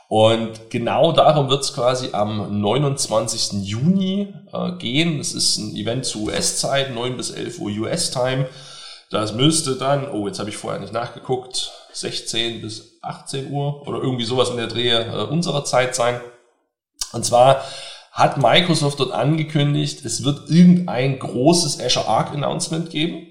Und 0.08 0.70
genau 0.70 1.12
darum 1.12 1.48
wird 1.48 1.62
es 1.62 1.72
quasi 1.72 2.10
am 2.12 2.60
29. 2.60 3.64
Juni 3.64 4.34
äh, 4.52 4.72
gehen. 4.72 5.20
Es 5.20 5.32
ist 5.32 5.56
ein 5.56 5.76
Event 5.76 6.04
zu 6.04 6.24
US-Zeit, 6.24 6.94
9 6.94 7.16
bis 7.16 7.30
11 7.30 7.60
Uhr 7.60 7.70
US-Time. 7.70 8.46
Das 9.10 9.34
müsste 9.34 9.76
dann, 9.76 10.10
oh, 10.10 10.26
jetzt 10.26 10.38
habe 10.38 10.50
ich 10.50 10.56
vorher 10.56 10.80
nicht 10.80 10.92
nachgeguckt, 10.92 11.70
16 11.92 12.60
bis 12.60 12.98
18 13.02 13.50
Uhr 13.50 13.86
oder 13.86 13.98
irgendwie 13.98 14.24
sowas 14.24 14.50
in 14.50 14.56
der 14.56 14.66
Drehe 14.66 15.00
äh, 15.00 15.24
unserer 15.24 15.64
Zeit 15.64 15.94
sein. 15.94 16.20
Und 17.12 17.24
zwar 17.24 17.64
hat 18.12 18.36
Microsoft 18.36 19.00
dort 19.00 19.12
angekündigt, 19.12 20.04
es 20.04 20.24
wird 20.24 20.50
irgendein 20.50 21.18
großes 21.18 21.80
Azure 21.80 22.06
Arc 22.06 22.32
Announcement 22.32 22.90
geben. 22.90 23.26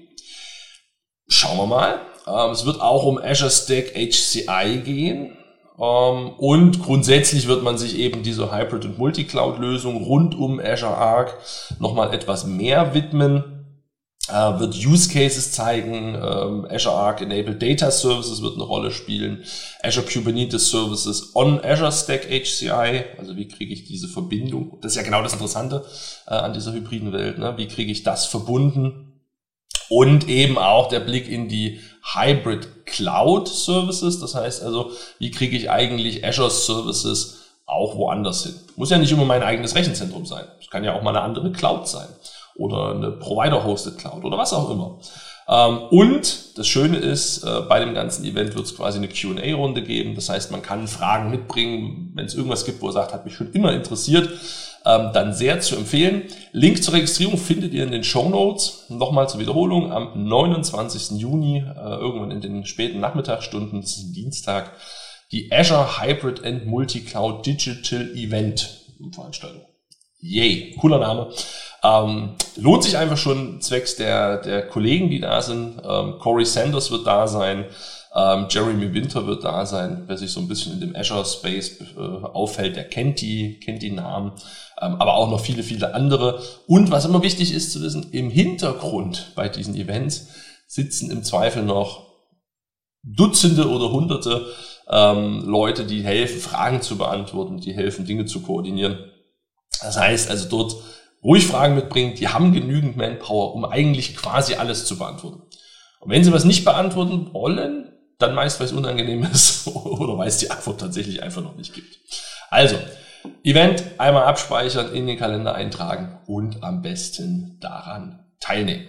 Schauen 1.28 1.56
wir 1.56 1.66
mal. 1.66 2.00
Ähm, 2.26 2.50
es 2.50 2.64
wird 2.66 2.80
auch 2.80 3.04
um 3.04 3.18
Azure 3.18 3.50
Stack 3.50 3.94
HCI 3.94 4.82
gehen. 4.84 5.36
Ähm, 5.78 6.30
und 6.36 6.82
grundsätzlich 6.82 7.48
wird 7.48 7.62
man 7.62 7.78
sich 7.78 7.96
eben 7.98 8.22
diese 8.22 8.52
Hybrid- 8.52 8.84
und 8.84 8.98
Multicloud-Lösung 8.98 10.02
rund 10.04 10.34
um 10.34 10.60
Azure 10.60 10.96
Arc 10.96 11.38
nochmal 11.78 12.12
etwas 12.12 12.44
mehr 12.44 12.94
widmen. 12.94 13.51
Uh, 14.30 14.60
wird 14.60 14.76
Use 14.76 15.12
Cases 15.12 15.50
zeigen, 15.50 16.14
ähm, 16.14 16.66
Azure 16.70 16.94
Arc 16.94 17.22
Enabled 17.22 17.60
Data 17.60 17.90
Services 17.90 18.40
wird 18.40 18.54
eine 18.54 18.62
Rolle 18.62 18.92
spielen, 18.92 19.42
Azure 19.82 20.06
Kubernetes 20.06 20.70
Services 20.70 21.34
on 21.34 21.60
Azure 21.64 21.90
Stack 21.90 22.28
HCI, 22.30 23.04
also 23.18 23.36
wie 23.36 23.48
kriege 23.48 23.74
ich 23.74 23.84
diese 23.84 24.06
Verbindung, 24.06 24.78
das 24.80 24.92
ist 24.92 24.96
ja 24.96 25.02
genau 25.02 25.22
das 25.22 25.32
Interessante 25.32 25.84
äh, 26.28 26.34
an 26.34 26.52
dieser 26.52 26.72
hybriden 26.72 27.12
Welt, 27.12 27.38
ne? 27.38 27.54
wie 27.56 27.66
kriege 27.66 27.90
ich 27.90 28.04
das 28.04 28.24
verbunden 28.24 29.12
und 29.88 30.28
eben 30.28 30.56
auch 30.56 30.88
der 30.88 31.00
Blick 31.00 31.28
in 31.28 31.48
die 31.48 31.80
Hybrid 32.14 32.86
Cloud 32.86 33.48
Services. 33.48 34.20
Das 34.20 34.34
heißt 34.34 34.62
also, 34.62 34.92
wie 35.18 35.30
kriege 35.30 35.56
ich 35.56 35.70
eigentlich 35.70 36.24
Azure 36.24 36.50
Services 36.50 37.40
auch 37.66 37.96
woanders 37.96 38.44
hin? 38.44 38.54
Muss 38.76 38.90
ja 38.90 38.98
nicht 38.98 39.12
immer 39.12 39.24
mein 39.24 39.42
eigenes 39.42 39.74
Rechenzentrum 39.74 40.26
sein. 40.26 40.44
Es 40.60 40.70
kann 40.70 40.84
ja 40.84 40.94
auch 40.94 41.02
mal 41.02 41.10
eine 41.10 41.20
andere 41.20 41.52
Cloud 41.52 41.88
sein. 41.88 42.08
Oder 42.56 42.94
eine 42.94 43.10
Provider-Hosted 43.12 43.98
Cloud 43.98 44.24
oder 44.24 44.38
was 44.38 44.52
auch 44.52 44.70
immer. 44.70 44.98
Ähm, 45.48 45.78
und 45.90 46.58
das 46.58 46.68
Schöne 46.68 46.98
ist, 46.98 47.42
äh, 47.44 47.60
bei 47.68 47.80
dem 47.80 47.94
ganzen 47.94 48.24
Event 48.24 48.54
wird 48.54 48.66
es 48.66 48.76
quasi 48.76 48.98
eine 48.98 49.08
QA-Runde 49.08 49.82
geben. 49.82 50.14
Das 50.14 50.28
heißt, 50.28 50.50
man 50.50 50.62
kann 50.62 50.86
Fragen 50.86 51.30
mitbringen, 51.30 52.12
wenn 52.14 52.26
es 52.26 52.34
irgendwas 52.34 52.64
gibt, 52.64 52.80
wo 52.80 52.88
er 52.88 52.92
sagt, 52.92 53.12
hat 53.12 53.24
mich 53.24 53.34
schon 53.34 53.52
immer 53.52 53.72
interessiert, 53.72 54.28
ähm, 54.84 55.10
dann 55.12 55.34
sehr 55.34 55.60
zu 55.60 55.76
empfehlen. 55.76 56.24
Link 56.52 56.82
zur 56.82 56.94
Registrierung 56.94 57.38
findet 57.38 57.72
ihr 57.74 57.84
in 57.84 57.90
den 57.90 58.04
Show 58.04 58.28
Notes. 58.28 58.86
Nochmal 58.88 59.28
zur 59.28 59.40
Wiederholung, 59.40 59.92
am 59.92 60.24
29. 60.24 61.18
Juni, 61.18 61.58
äh, 61.58 61.94
irgendwann 61.96 62.30
in 62.30 62.40
den 62.40 62.64
späten 62.64 63.00
Nachmittagsstunden, 63.00 63.80
das 63.80 63.96
ist 63.96 64.12
Dienstag, 64.12 64.72
die 65.32 65.50
Azure 65.50 66.00
Hybrid 66.00 66.44
and 66.44 66.66
Multi-Cloud 66.66 67.46
Digital 67.46 68.10
Event 68.14 68.82
Veranstaltung. 69.10 69.62
Yay, 70.20 70.76
cooler 70.80 70.98
Name. 70.98 71.32
Ähm, 71.84 72.34
lohnt 72.56 72.84
sich 72.84 72.96
einfach 72.96 73.16
schon 73.16 73.60
zwecks 73.60 73.96
der, 73.96 74.38
der 74.38 74.68
Kollegen, 74.68 75.10
die 75.10 75.20
da 75.20 75.42
sind. 75.42 75.80
Ähm, 75.84 76.18
Corey 76.18 76.44
Sanders 76.44 76.90
wird 76.90 77.06
da 77.06 77.26
sein. 77.26 77.64
Ähm, 78.14 78.46
Jeremy 78.48 78.92
Winter 78.94 79.26
wird 79.26 79.42
da 79.42 79.66
sein. 79.66 80.04
Wer 80.06 80.16
sich 80.16 80.30
so 80.30 80.40
ein 80.40 80.48
bisschen 80.48 80.74
in 80.74 80.80
dem 80.80 80.96
Azure 80.96 81.24
Space 81.24 81.80
äh, 81.96 82.00
auffällt, 82.00 82.76
der 82.76 82.84
kennt 82.84 83.20
die, 83.20 83.58
kennt 83.58 83.82
die 83.82 83.90
Namen. 83.90 84.32
Ähm, 84.80 84.96
aber 84.96 85.14
auch 85.14 85.30
noch 85.30 85.40
viele, 85.40 85.62
viele 85.62 85.94
andere. 85.94 86.40
Und 86.66 86.90
was 86.90 87.04
immer 87.04 87.22
wichtig 87.22 87.52
ist 87.52 87.72
zu 87.72 87.82
wissen, 87.82 88.12
im 88.12 88.30
Hintergrund 88.30 89.32
bei 89.34 89.48
diesen 89.48 89.74
Events 89.74 90.28
sitzen 90.66 91.10
im 91.10 91.24
Zweifel 91.24 91.62
noch 91.62 92.12
Dutzende 93.02 93.68
oder 93.68 93.90
Hunderte 93.90 94.46
ähm, 94.88 95.44
Leute, 95.46 95.84
die 95.84 96.02
helfen, 96.02 96.40
Fragen 96.40 96.82
zu 96.82 96.96
beantworten, 96.96 97.58
die 97.58 97.74
helfen, 97.74 98.04
Dinge 98.04 98.26
zu 98.26 98.40
koordinieren. 98.42 98.98
Das 99.80 99.98
heißt 99.98 100.30
also 100.30 100.48
dort 100.48 100.76
ruhig 101.22 101.46
Fragen 101.46 101.74
mitbringen, 101.74 102.14
die 102.14 102.28
haben 102.28 102.52
genügend 102.52 102.96
Manpower, 102.96 103.54
um 103.54 103.64
eigentlich 103.64 104.16
quasi 104.16 104.54
alles 104.54 104.84
zu 104.84 104.98
beantworten. 104.98 105.42
Und 106.00 106.10
wenn 106.10 106.24
sie 106.24 106.32
was 106.32 106.44
nicht 106.44 106.64
beantworten 106.64 107.32
wollen, 107.32 107.92
dann 108.18 108.34
meist, 108.34 108.58
weil 108.58 108.66
es 108.66 108.72
unangenehm 108.72 109.24
ist 109.32 109.66
oder 109.68 110.18
weil 110.18 110.28
es 110.28 110.38
die 110.38 110.50
Antwort 110.50 110.80
tatsächlich 110.80 111.22
einfach 111.22 111.42
noch 111.42 111.56
nicht 111.56 111.74
gibt. 111.74 111.98
Also, 112.50 112.76
Event 113.44 113.84
einmal 113.98 114.24
abspeichern, 114.24 114.92
in 114.94 115.06
den 115.06 115.18
Kalender 115.18 115.54
eintragen 115.54 116.18
und 116.26 116.62
am 116.64 116.82
besten 116.82 117.58
daran 117.60 118.24
teilnehmen. 118.40 118.88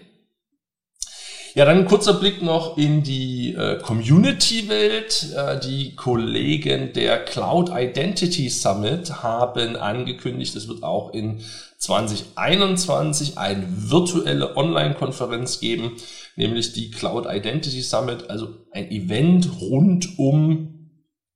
Ja, 1.56 1.66
dann 1.66 1.80
ein 1.80 1.86
kurzer 1.86 2.16
Blick 2.16 2.42
noch 2.42 2.80
in 2.80 3.04
die 3.04 3.54
äh, 3.54 3.80
Community-Welt. 3.80 5.36
Äh, 5.36 5.60
die 5.60 5.96
Kollegen 5.96 6.94
der 6.94 7.24
Cloud 7.24 7.70
Identity 7.72 8.50
Summit 8.50 9.22
haben 9.22 9.76
angekündigt, 9.76 10.56
es 10.56 10.68
wird 10.68 10.82
auch 10.82 11.14
in 11.14 11.44
2021 11.84 13.38
eine 13.38 13.68
virtuelle 13.68 14.56
Online-Konferenz 14.56 15.60
geben, 15.60 15.98
nämlich 16.38 16.72
die 16.72 16.92
Cloud 16.92 17.26
Identity 17.30 17.82
Summit, 17.82 18.30
also 18.30 18.50
ein 18.72 18.90
Event 18.90 19.50
rund 19.60 20.18
um 20.18 20.90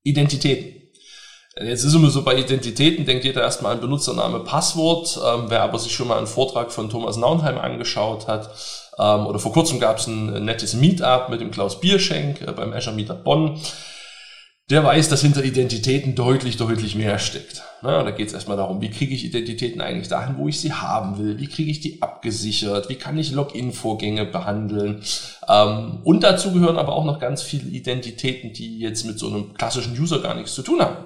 Identitäten. 0.03 0.77
Jetzt 1.59 1.83
ist 1.83 1.95
immer 1.95 2.09
so 2.09 2.23
bei 2.23 2.37
Identitäten, 2.37 3.05
denkt 3.05 3.25
jeder 3.25 3.41
erstmal 3.41 3.73
an 3.73 3.81
Benutzername, 3.81 4.41
Passwort. 4.41 5.19
Ähm, 5.25 5.45
wer 5.47 5.63
aber 5.63 5.79
sich 5.79 5.91
schon 5.91 6.07
mal 6.07 6.17
einen 6.17 6.27
Vortrag 6.27 6.71
von 6.71 6.89
Thomas 6.89 7.17
Naunheim 7.17 7.57
angeschaut 7.57 8.27
hat, 8.27 8.51
ähm, 8.99 9.25
oder 9.27 9.39
vor 9.39 9.51
kurzem 9.53 9.79
gab 9.79 9.97
es 9.97 10.07
ein 10.07 10.45
nettes 10.45 10.75
Meetup 10.75 11.29
mit 11.29 11.41
dem 11.41 11.51
Klaus 11.51 11.79
Bierschenk 11.79 12.41
äh, 12.41 12.51
beim 12.51 12.73
Azure 12.73 12.95
Meetup 12.95 13.23
Bonn, 13.23 13.59
der 14.69 14.83
weiß, 14.83 15.07
dass 15.07 15.21
hinter 15.21 15.45
Identitäten 15.45 16.13
deutlich, 16.13 16.57
deutlich 16.57 16.95
mehr 16.95 17.19
steckt. 17.19 17.63
Na, 17.81 18.03
da 18.03 18.11
geht 18.11 18.27
es 18.27 18.33
erstmal 18.33 18.57
darum, 18.57 18.81
wie 18.81 18.89
kriege 18.89 19.13
ich 19.13 19.23
Identitäten 19.23 19.79
eigentlich 19.79 20.09
dahin, 20.09 20.37
wo 20.37 20.49
ich 20.49 20.59
sie 20.59 20.73
haben 20.73 21.17
will, 21.17 21.39
wie 21.39 21.47
kriege 21.47 21.71
ich 21.71 21.79
die 21.79 22.01
abgesichert, 22.01 22.89
wie 22.89 22.95
kann 22.95 23.17
ich 23.17 23.31
Login-Vorgänge 23.31 24.25
behandeln. 24.25 25.03
Ähm, 25.47 25.99
und 26.03 26.23
dazu 26.23 26.51
gehören 26.51 26.77
aber 26.77 26.93
auch 26.93 27.05
noch 27.05 27.19
ganz 27.19 27.43
viele 27.43 27.69
Identitäten, 27.69 28.51
die 28.51 28.79
jetzt 28.79 29.05
mit 29.05 29.19
so 29.19 29.27
einem 29.27 29.53
klassischen 29.53 29.97
User 29.97 30.19
gar 30.19 30.33
nichts 30.35 30.53
zu 30.53 30.63
tun 30.63 30.81
haben. 30.81 31.05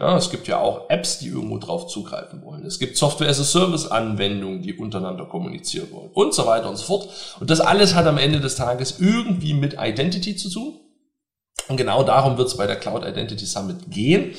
Ja, 0.00 0.16
es 0.16 0.30
gibt 0.30 0.48
ja 0.48 0.58
auch 0.58 0.88
Apps, 0.88 1.18
die 1.18 1.28
irgendwo 1.28 1.58
drauf 1.58 1.88
zugreifen 1.88 2.42
wollen. 2.42 2.64
Es 2.64 2.78
gibt 2.78 2.96
Software-as-a-Service-Anwendungen, 2.96 4.62
die 4.62 4.72
untereinander 4.74 5.26
kommunizieren 5.26 5.92
wollen 5.92 6.10
und 6.14 6.32
so 6.32 6.46
weiter 6.46 6.70
und 6.70 6.76
so 6.76 6.84
fort. 6.84 7.08
Und 7.40 7.50
das 7.50 7.60
alles 7.60 7.94
hat 7.94 8.06
am 8.06 8.18
Ende 8.18 8.40
des 8.40 8.56
Tages 8.56 9.00
irgendwie 9.00 9.52
mit 9.52 9.76
Identity 9.78 10.34
zu 10.34 10.48
tun. 10.48 10.81
Und 11.68 11.76
genau 11.76 12.02
darum 12.02 12.36
wird 12.38 12.48
es 12.48 12.56
bei 12.56 12.66
der 12.66 12.76
Cloud 12.76 13.04
Identity 13.04 13.46
Summit 13.46 13.90
gehen. 13.90 14.34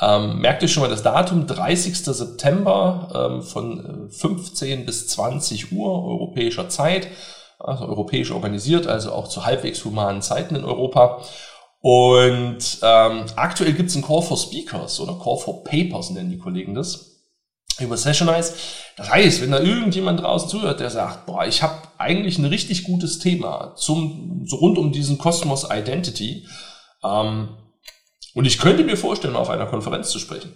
Ähm, 0.00 0.38
merkt 0.38 0.62
ihr 0.62 0.68
schon 0.68 0.82
mal 0.82 0.88
das 0.88 1.02
Datum, 1.02 1.46
30. 1.46 1.96
September 1.98 3.30
ähm, 3.32 3.42
von 3.42 4.08
15 4.10 4.80
äh, 4.80 4.82
bis 4.84 5.08
20 5.08 5.72
Uhr 5.72 6.04
europäischer 6.04 6.70
Zeit, 6.70 7.08
also 7.58 7.84
europäisch 7.84 8.30
organisiert, 8.30 8.86
also 8.86 9.12
auch 9.12 9.28
zu 9.28 9.44
halbwegs 9.44 9.84
humanen 9.84 10.22
Zeiten 10.22 10.56
in 10.56 10.64
Europa. 10.64 11.20
Und 11.82 12.78
ähm, 12.82 13.24
aktuell 13.36 13.74
gibt 13.74 13.90
es 13.90 13.96
einen 13.96 14.04
Call 14.04 14.22
for 14.22 14.38
Speakers 14.38 15.00
oder 15.00 15.18
Call 15.22 15.36
for 15.36 15.64
Papers 15.64 16.10
nennen 16.10 16.30
die 16.30 16.38
Kollegen 16.38 16.74
das 16.74 17.10
über 17.78 17.96
Sessionize. 17.96 18.54
Das 18.96 19.10
heißt, 19.10 19.40
wenn 19.40 19.50
da 19.50 19.60
irgendjemand 19.60 20.20
draußen 20.20 20.48
zuhört, 20.48 20.80
der 20.80 20.90
sagt, 20.90 21.26
boah, 21.26 21.46
ich 21.46 21.62
habe 21.62 21.76
eigentlich 22.00 22.38
ein 22.38 22.44
richtig 22.44 22.84
gutes 22.84 23.18
Thema 23.18 23.74
zum 23.76 24.44
so 24.46 24.56
rund 24.56 24.78
um 24.78 24.92
diesen 24.92 25.18
Kosmos 25.18 25.68
Identity 25.70 26.46
ähm, 27.04 27.48
und 28.34 28.44
ich 28.44 28.58
könnte 28.58 28.84
mir 28.84 28.96
vorstellen, 28.96 29.36
auf 29.36 29.50
einer 29.50 29.66
Konferenz 29.66 30.10
zu 30.10 30.18
sprechen. 30.18 30.52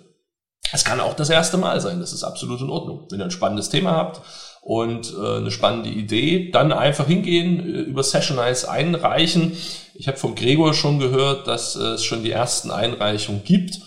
Es 0.72 0.84
kann 0.84 1.00
auch 1.00 1.14
das 1.14 1.30
erste 1.30 1.56
Mal 1.56 1.80
sein, 1.80 2.00
das 2.00 2.12
ist 2.12 2.24
absolut 2.24 2.60
in 2.60 2.70
Ordnung. 2.70 3.06
Wenn 3.10 3.20
ihr 3.20 3.24
ein 3.24 3.30
spannendes 3.30 3.68
Thema 3.68 3.92
habt 3.92 4.22
und 4.62 5.12
äh, 5.12 5.36
eine 5.36 5.50
spannende 5.50 5.90
Idee, 5.90 6.50
dann 6.50 6.72
einfach 6.72 7.06
hingehen, 7.06 7.60
äh, 7.60 7.80
über 7.80 8.02
Sessionize 8.02 8.68
einreichen 8.70 9.56
ich 9.94 10.08
habe 10.08 10.18
vom 10.18 10.34
Gregor 10.34 10.74
schon 10.74 10.98
gehört, 10.98 11.46
dass 11.46 11.76
es 11.76 12.04
schon 12.04 12.24
die 12.24 12.32
ersten 12.32 12.70
Einreichungen 12.70 13.44
gibt. 13.44 13.80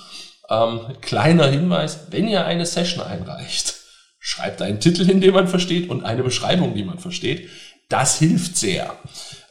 Ähm, 0.49 0.79
kleiner 1.01 1.47
Hinweis, 1.47 2.07
wenn 2.11 2.27
ihr 2.27 2.45
eine 2.45 2.65
Session 2.65 3.03
einreicht, 3.03 3.75
schreibt 4.27 4.61
einen 4.61 4.81
Titel 4.81 5.05
hin, 5.05 5.21
den 5.21 5.33
man 5.33 5.47
versteht 5.47 5.89
und 5.89 6.03
eine 6.03 6.21
Beschreibung, 6.21 6.75
die 6.75 6.83
man 6.83 6.99
versteht. 6.99 7.47
Das 7.87 8.19
hilft 8.19 8.57
sehr. 8.57 8.93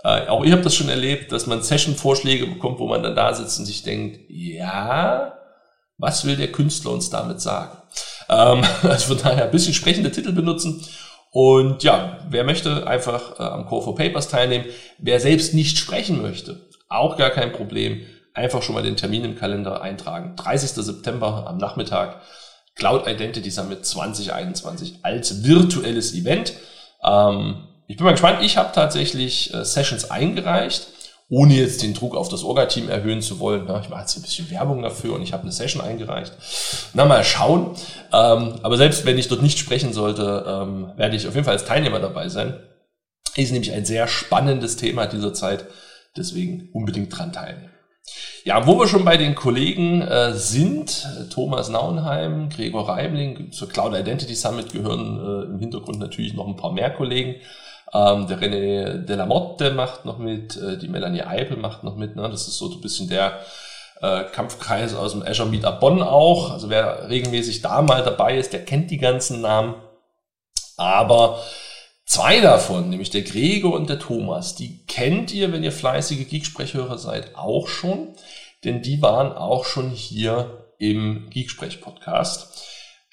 Äh, 0.05 0.27
auch 0.27 0.45
ich 0.45 0.53
habe 0.53 0.61
das 0.61 0.75
schon 0.75 0.91
erlebt, 0.91 1.33
dass 1.33 1.47
man 1.47 1.63
Session-Vorschläge 1.63 2.47
bekommt, 2.47 2.79
wo 2.79 2.87
man 2.87 3.03
dann 3.03 3.17
da 3.17 3.33
sitzt 3.33 3.59
und 3.59 3.65
sich 3.65 3.85
denkt, 3.85 4.21
ja, 4.29 5.33
was 5.97 6.27
will 6.27 6.37
der 6.37 6.53
Künstler 6.53 6.91
uns 6.91 7.09
damit 7.09 7.41
sagen? 7.41 7.79
Ähm, 8.29 8.65
also 8.83 9.15
von 9.15 9.23
daher 9.23 9.45
ein 9.47 9.51
bisschen 9.51 9.73
sprechende 9.73 10.13
Titel 10.13 10.33
benutzen 10.33 10.85
und 11.31 11.83
ja, 11.83 12.19
wer 12.29 12.45
möchte 12.45 12.87
einfach 12.87 13.41
äh, 13.41 13.45
am 13.45 13.67
Call 13.67 13.81
for 13.81 13.95
Papers 13.95 14.29
teilnehmen. 14.29 14.67
Wer 14.99 15.21
selbst 15.21 15.55
nicht 15.55 15.79
sprechen 15.79 16.21
möchte, 16.21 16.69
auch 16.91 17.17
gar 17.17 17.31
kein 17.31 17.53
Problem. 17.53 18.03
Einfach 18.35 18.63
schon 18.63 18.75
mal 18.75 18.83
den 18.83 18.99
Termin 18.99 19.25
im 19.25 19.37
Kalender 19.37 19.81
eintragen. 19.81 20.37
30. 20.37 20.73
September 20.73 21.47
am 21.47 21.57
Nachmittag. 21.57 22.21
Cloud 22.77 23.07
Identity 23.09 23.51
Summit 23.51 23.85
2021 23.85 25.01
als 25.03 25.45
virtuelles 25.45 26.15
Event. 26.15 26.53
Ähm, 27.03 27.65
ich 27.89 27.97
bin 27.97 28.05
mal 28.05 28.13
gespannt. 28.13 28.43
Ich 28.43 28.57
habe 28.57 28.73
tatsächlich 28.73 29.53
äh, 29.53 29.65
Sessions 29.65 30.11
eingereicht 30.11 30.89
ohne 31.29 31.55
jetzt 31.55 31.83
den 31.83 31.95
Druck 31.95 32.15
auf 32.15 32.29
das 32.29 32.45
Orga-Team 32.45 32.89
erhöhen 32.89 33.21
zu 33.21 33.41
wollen. 33.41 33.65
Na, 33.67 33.81
ich 33.81 33.89
mache 33.89 34.03
jetzt 34.03 34.17
ein 34.17 34.23
bisschen 34.23 34.49
Werbung 34.51 34.83
dafür 34.83 35.15
und 35.15 35.23
ich 35.23 35.33
habe 35.33 35.43
eine 35.43 35.53
Session 35.53 35.83
eingereicht. 35.83 36.33
Na, 36.95 37.05
mal 37.05 37.25
schauen. 37.25 37.75
Ähm, 38.13 38.55
aber 38.63 38.77
selbst 38.77 39.05
wenn 39.07 39.19
ich 39.19 39.29
dort 39.29 39.43
nicht 39.43 39.59
sprechen 39.59 39.93
sollte, 39.93 40.45
ähm, 40.47 40.93
werde 40.97 41.17
ich 41.17 41.27
auf 41.27 41.35
jeden 41.35 41.45
Fall 41.45 41.55
als 41.55 41.65
Teilnehmer 41.65 41.99
dabei 41.99 42.29
sein. 42.29 42.61
Ist 43.35 43.53
nämlich 43.53 43.73
ein 43.73 43.85
sehr 43.85 44.07
spannendes 44.07 44.77
Thema 44.77 45.07
dieser 45.07 45.35
Zeit. 45.35 45.67
Deswegen 46.17 46.71
unbedingt 46.73 47.17
dran 47.17 47.33
teilnehmen. 47.33 47.71
Ja, 48.45 48.67
wo 48.67 48.79
wir 48.79 48.87
schon 48.87 49.05
bei 49.05 49.17
den 49.17 49.35
Kollegen 49.35 50.03
äh, 50.03 50.33
sind, 50.35 51.09
Thomas 51.31 51.69
Nauenheim, 51.69 52.49
Gregor 52.49 52.89
Reimling, 52.89 53.51
zur 53.51 53.69
Cloud 53.69 53.95
Identity 53.95 54.35
Summit 54.35 54.73
gehören 54.73 55.19
äh, 55.19 55.53
im 55.53 55.59
Hintergrund 55.59 55.99
natürlich 55.99 56.35
noch 56.35 56.47
ein 56.47 56.57
paar 56.57 56.73
mehr 56.73 56.91
Kollegen. 56.91 57.37
Ähm, 57.93 58.27
der 58.27 58.41
René 58.41 58.99
Delamotte 59.05 59.73
macht 59.73 60.05
noch 60.05 60.19
mit, 60.19 60.57
äh, 60.57 60.79
die 60.79 60.89
Melanie 60.89 61.23
Eipel 61.23 61.57
macht 61.57 61.83
noch 61.85 61.97
mit. 61.97 62.17
Ne? 62.17 62.29
Das 62.29 62.47
ist 62.47 62.59
so 62.59 62.71
ein 62.71 62.81
bisschen 62.81 63.09
der 63.09 63.41
äh, 64.01 64.25
Kampfkreis 64.25 64.95
aus 64.95 65.13
dem 65.13 65.23
Azure 65.23 65.49
Meetup 65.49 65.81
Bonn 65.81 66.03
auch. 66.03 66.51
Also 66.51 66.71
wer 66.71 67.09
regelmäßig 67.09 67.63
da 67.63 67.83
mal 67.83 68.03
dabei 68.03 68.37
ist, 68.37 68.53
der 68.53 68.65
kennt 68.65 68.91
die 68.91 68.99
ganzen 68.99 69.41
Namen. 69.41 69.75
Aber 70.77 71.41
zwei 72.07 72.41
davon, 72.41 72.89
nämlich 72.89 73.11
der 73.11 73.23
Gregor 73.23 73.75
und 73.75 73.91
der 73.91 73.99
Thomas, 73.99 74.55
die 74.55 74.85
kennt 74.87 75.35
ihr, 75.35 75.53
wenn 75.53 75.63
ihr 75.63 75.73
fleißige 75.73 76.29
Geeksprechhörer 76.29 76.99
seid, 76.99 77.37
auch 77.37 77.69
schon. 77.69 78.15
Denn 78.65 78.81
die 78.81 79.03
waren 79.03 79.33
auch 79.33 79.65
schon 79.65 79.91
hier 79.91 80.73
im 80.79 81.29
Geeksprech-Podcast. 81.31 82.65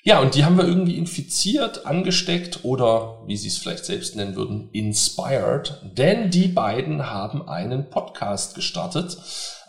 Ja, 0.05 0.19
und 0.19 0.35
die 0.35 0.43
haben 0.43 0.57
wir 0.57 0.65
irgendwie 0.65 0.97
infiziert, 0.97 1.85
angesteckt 1.85 2.59
oder, 2.63 3.21
wie 3.25 3.37
sie 3.37 3.47
es 3.47 3.57
vielleicht 3.57 3.85
selbst 3.85 4.17
nennen 4.17 4.35
würden, 4.35 4.69
inspired. 4.73 5.79
Denn 5.83 6.29
die 6.29 6.49
beiden 6.49 7.09
haben 7.09 7.47
einen 7.47 7.89
Podcast 7.89 8.53
gestartet, 8.53 9.17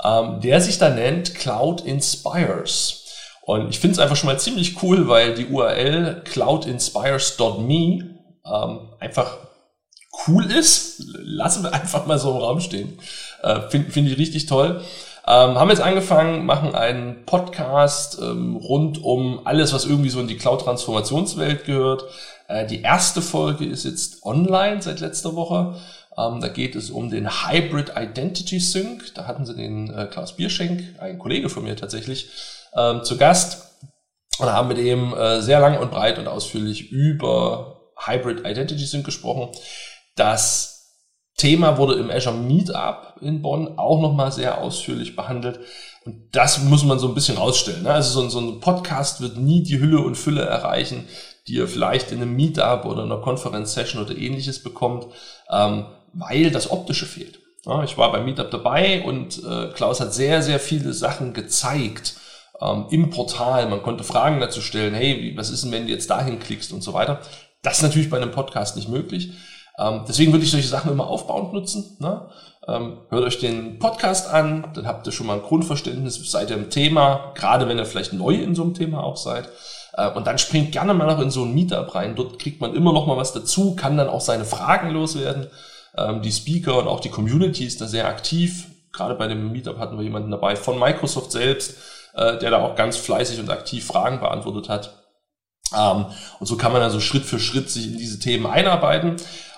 ähm, 0.02 0.40
der 0.40 0.60
sich 0.60 0.78
da 0.78 0.90
nennt 0.90 1.36
Cloud 1.36 1.82
Inspires. 1.82 3.04
Und 3.42 3.68
ich 3.70 3.78
finde 3.78 3.92
es 3.92 3.98
einfach 4.00 4.16
schon 4.16 4.28
mal 4.28 4.40
ziemlich 4.40 4.82
cool, 4.82 5.06
weil 5.06 5.34
die 5.34 5.46
URL 5.46 6.22
cloudinspires.me 6.24 8.13
ähm, 8.44 8.88
einfach 9.00 9.38
cool 10.26 10.50
ist. 10.50 11.04
Lassen 11.18 11.62
wir 11.62 11.72
einfach 11.74 12.06
mal 12.06 12.18
so 12.18 12.30
im 12.30 12.36
Raum 12.38 12.60
stehen. 12.60 12.98
Äh, 13.42 13.60
Finde 13.70 13.90
find 13.90 14.08
ich 14.08 14.18
richtig 14.18 14.46
toll. 14.46 14.82
Ähm, 15.26 15.58
haben 15.58 15.70
jetzt 15.70 15.80
angefangen, 15.80 16.44
machen 16.44 16.74
einen 16.74 17.24
Podcast 17.24 18.18
ähm, 18.20 18.56
rund 18.56 19.02
um 19.02 19.46
alles, 19.46 19.72
was 19.72 19.86
irgendwie 19.86 20.10
so 20.10 20.20
in 20.20 20.28
die 20.28 20.36
Cloud-Transformationswelt 20.36 21.64
gehört. 21.64 22.04
Äh, 22.46 22.66
die 22.66 22.82
erste 22.82 23.22
Folge 23.22 23.64
ist 23.64 23.84
jetzt 23.84 24.22
online 24.24 24.82
seit 24.82 25.00
letzter 25.00 25.34
Woche. 25.34 25.76
Ähm, 26.18 26.40
da 26.40 26.48
geht 26.48 26.76
es 26.76 26.90
um 26.90 27.10
den 27.10 27.28
Hybrid 27.28 27.92
Identity 27.96 28.60
Sync. 28.60 29.14
Da 29.14 29.26
hatten 29.26 29.46
sie 29.46 29.54
den 29.54 29.92
äh, 29.94 30.06
Klaus 30.10 30.36
Bierschenk, 30.36 30.82
ein 31.00 31.18
Kollege 31.18 31.48
von 31.48 31.64
mir 31.64 31.74
tatsächlich, 31.74 32.28
ähm, 32.76 33.02
zu 33.02 33.16
Gast 33.16 33.80
und 34.38 34.52
haben 34.52 34.68
mit 34.68 34.78
ihm 34.78 35.14
äh, 35.14 35.40
sehr 35.40 35.60
lang 35.60 35.78
und 35.78 35.90
breit 35.90 36.18
und 36.18 36.28
ausführlich 36.28 36.90
über 36.90 37.73
Hybrid 37.96 38.40
Identity 38.40 38.84
Sync 38.84 39.04
gesprochen. 39.04 39.50
Das 40.16 40.74
Thema 41.36 41.78
wurde 41.78 41.94
im 41.94 42.10
Azure 42.10 42.36
Meetup 42.36 43.16
in 43.20 43.42
Bonn 43.42 43.76
auch 43.76 44.00
nochmal 44.00 44.30
sehr 44.30 44.58
ausführlich 44.58 45.16
behandelt. 45.16 45.58
Und 46.04 46.28
das 46.32 46.62
muss 46.62 46.84
man 46.84 46.98
so 46.98 47.08
ein 47.08 47.14
bisschen 47.14 47.38
rausstellen. 47.38 47.82
Ne? 47.82 47.92
Also 47.92 48.28
so 48.28 48.38
ein, 48.38 48.60
Podcast 48.60 49.20
wird 49.20 49.36
nie 49.36 49.62
die 49.62 49.80
Hülle 49.80 50.00
und 50.00 50.16
Fülle 50.16 50.42
erreichen, 50.42 51.08
die 51.48 51.54
ihr 51.54 51.66
vielleicht 51.66 52.12
in 52.12 52.22
einem 52.22 52.36
Meetup 52.36 52.84
oder 52.84 53.02
einer 53.02 53.18
Konferenzsession 53.18 54.02
oder 54.02 54.16
ähnliches 54.16 54.62
bekommt, 54.62 55.06
ähm, 55.50 55.86
weil 56.12 56.50
das 56.50 56.70
Optische 56.70 57.06
fehlt. 57.06 57.40
Ich 57.84 57.96
war 57.96 58.12
beim 58.12 58.26
Meetup 58.26 58.50
dabei 58.50 59.02
und 59.04 59.42
äh, 59.42 59.68
Klaus 59.68 59.98
hat 59.98 60.12
sehr, 60.12 60.42
sehr 60.42 60.60
viele 60.60 60.92
Sachen 60.92 61.32
gezeigt 61.32 62.14
ähm, 62.60 62.86
im 62.90 63.08
Portal. 63.08 63.66
Man 63.68 63.82
konnte 63.82 64.04
Fragen 64.04 64.38
dazu 64.38 64.60
stellen, 64.60 64.92
hey, 64.92 65.32
was 65.36 65.50
ist 65.50 65.64
denn, 65.64 65.72
wenn 65.72 65.86
du 65.86 65.92
jetzt 65.92 66.10
dahin 66.10 66.38
klickst 66.38 66.72
und 66.72 66.82
so 66.82 66.92
weiter. 66.92 67.20
Das 67.64 67.78
ist 67.78 67.82
natürlich 67.82 68.10
bei 68.10 68.18
einem 68.18 68.30
Podcast 68.30 68.76
nicht 68.76 68.88
möglich. 68.88 69.32
Ähm, 69.76 70.02
deswegen 70.06 70.32
würde 70.32 70.44
ich 70.44 70.50
solche 70.52 70.68
Sachen 70.68 70.92
immer 70.92 71.08
aufbauend 71.08 71.52
nutzen. 71.52 71.96
Ne? 71.98 72.28
Ähm, 72.68 72.98
hört 73.08 73.24
euch 73.24 73.40
den 73.40 73.78
Podcast 73.80 74.32
an, 74.32 74.70
dann 74.74 74.86
habt 74.86 75.06
ihr 75.06 75.12
schon 75.12 75.26
mal 75.26 75.34
ein 75.34 75.42
Grundverständnis, 75.42 76.30
seid 76.30 76.50
ihr 76.50 76.56
im 76.56 76.70
Thema, 76.70 77.32
gerade 77.34 77.66
wenn 77.66 77.78
ihr 77.78 77.86
vielleicht 77.86 78.12
neu 78.12 78.34
in 78.34 78.54
so 78.54 78.62
einem 78.62 78.74
Thema 78.74 79.02
auch 79.02 79.16
seid. 79.16 79.48
Äh, 79.94 80.10
und 80.10 80.26
dann 80.26 80.38
springt 80.38 80.72
gerne 80.72 80.94
mal 80.94 81.06
noch 81.06 81.20
in 81.20 81.30
so 81.30 81.42
ein 81.42 81.54
Meetup 81.54 81.94
rein. 81.94 82.14
Dort 82.14 82.38
kriegt 82.38 82.60
man 82.60 82.74
immer 82.74 82.92
noch 82.92 83.06
mal 83.06 83.16
was 83.16 83.32
dazu, 83.32 83.74
kann 83.74 83.96
dann 83.96 84.08
auch 84.08 84.20
seine 84.20 84.44
Fragen 84.44 84.90
loswerden. 84.90 85.48
Ähm, 85.96 86.22
die 86.22 86.32
Speaker 86.32 86.78
und 86.78 86.86
auch 86.86 87.00
die 87.00 87.10
Community 87.10 87.64
ist 87.64 87.80
da 87.80 87.86
sehr 87.86 88.06
aktiv. 88.06 88.66
Gerade 88.92 89.14
bei 89.14 89.26
dem 89.26 89.50
Meetup 89.50 89.78
hatten 89.78 89.96
wir 89.96 90.04
jemanden 90.04 90.30
dabei 90.30 90.54
von 90.54 90.78
Microsoft 90.78 91.32
selbst, 91.32 91.76
äh, 92.14 92.38
der 92.38 92.50
da 92.50 92.62
auch 92.62 92.76
ganz 92.76 92.96
fleißig 92.96 93.40
und 93.40 93.50
aktiv 93.50 93.86
Fragen 93.86 94.20
beantwortet 94.20 94.68
hat. 94.68 95.03
Ähm, 95.76 96.06
und 96.40 96.46
so 96.46 96.56
kann 96.56 96.72
man 96.72 96.82
also 96.82 97.00
Schritt 97.00 97.24
für 97.24 97.38
Schritt 97.38 97.70
sich 97.70 97.86
in 97.86 97.98
diese 97.98 98.18
Themen 98.18 98.46
einarbeiten. 98.46 99.16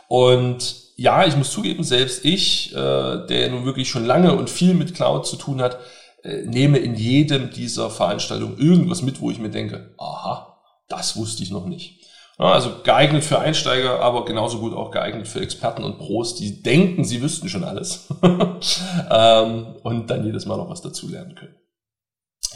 Und 0.08 0.86
ja, 0.96 1.26
ich 1.26 1.36
muss 1.36 1.50
zugeben, 1.50 1.84
selbst 1.84 2.24
ich, 2.24 2.74
äh, 2.74 3.26
der 3.26 3.50
nun 3.50 3.64
wirklich 3.64 3.88
schon 3.88 4.06
lange 4.06 4.34
und 4.34 4.50
viel 4.50 4.74
mit 4.74 4.94
Cloud 4.94 5.26
zu 5.26 5.36
tun 5.36 5.60
hat, 5.60 5.78
äh, 6.22 6.42
nehme 6.42 6.78
in 6.78 6.94
jedem 6.94 7.50
dieser 7.50 7.90
Veranstaltungen 7.90 8.58
irgendwas 8.58 9.02
mit, 9.02 9.20
wo 9.20 9.30
ich 9.30 9.38
mir 9.38 9.50
denke, 9.50 9.94
aha, 9.98 10.58
das 10.88 11.16
wusste 11.16 11.42
ich 11.42 11.50
noch 11.50 11.66
nicht. 11.66 12.00
Ja, 12.38 12.52
also 12.52 12.82
geeignet 12.82 13.24
für 13.24 13.38
Einsteiger, 13.38 14.00
aber 14.00 14.24
genauso 14.26 14.58
gut 14.58 14.74
auch 14.74 14.90
geeignet 14.90 15.26
für 15.26 15.40
Experten 15.40 15.84
und 15.84 15.98
Pros, 15.98 16.34
die 16.34 16.62
denken, 16.62 17.04
sie 17.04 17.22
wüssten 17.22 17.48
schon 17.48 17.64
alles 17.64 18.08
ähm, 18.22 19.76
und 19.82 20.10
dann 20.10 20.24
jedes 20.24 20.44
Mal 20.44 20.58
noch 20.58 20.68
was 20.68 20.82
dazu 20.82 21.08
lernen 21.08 21.34
können. 21.34 21.56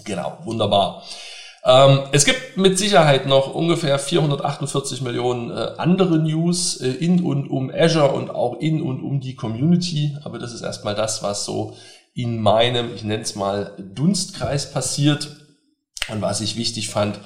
Genau, 0.04 0.38
wunderbar. 0.44 1.02
Ähm, 1.64 2.00
es 2.12 2.24
gibt 2.24 2.56
mit 2.56 2.78
Sicherheit 2.78 3.26
noch 3.26 3.54
ungefähr 3.54 3.98
448 3.98 5.02
Millionen 5.02 5.50
äh, 5.50 5.72
andere 5.76 6.18
News 6.18 6.80
äh, 6.80 6.88
in 6.88 7.22
und 7.22 7.48
um 7.48 7.70
Azure 7.70 8.12
und 8.12 8.30
auch 8.30 8.60
in 8.60 8.80
und 8.80 9.02
um 9.02 9.20
die 9.20 9.34
Community, 9.34 10.16
aber 10.24 10.38
das 10.38 10.54
ist 10.54 10.62
erstmal 10.62 10.94
das, 10.94 11.22
was 11.22 11.44
so 11.44 11.76
in 12.14 12.40
meinem, 12.40 12.94
ich 12.94 13.04
nenne 13.04 13.22
es 13.22 13.34
mal, 13.34 13.74
Dunstkreis 13.78 14.72
passiert 14.72 15.36
und 16.08 16.22
was 16.22 16.40
ich 16.40 16.56
wichtig 16.56 16.88
fand, 16.88 17.20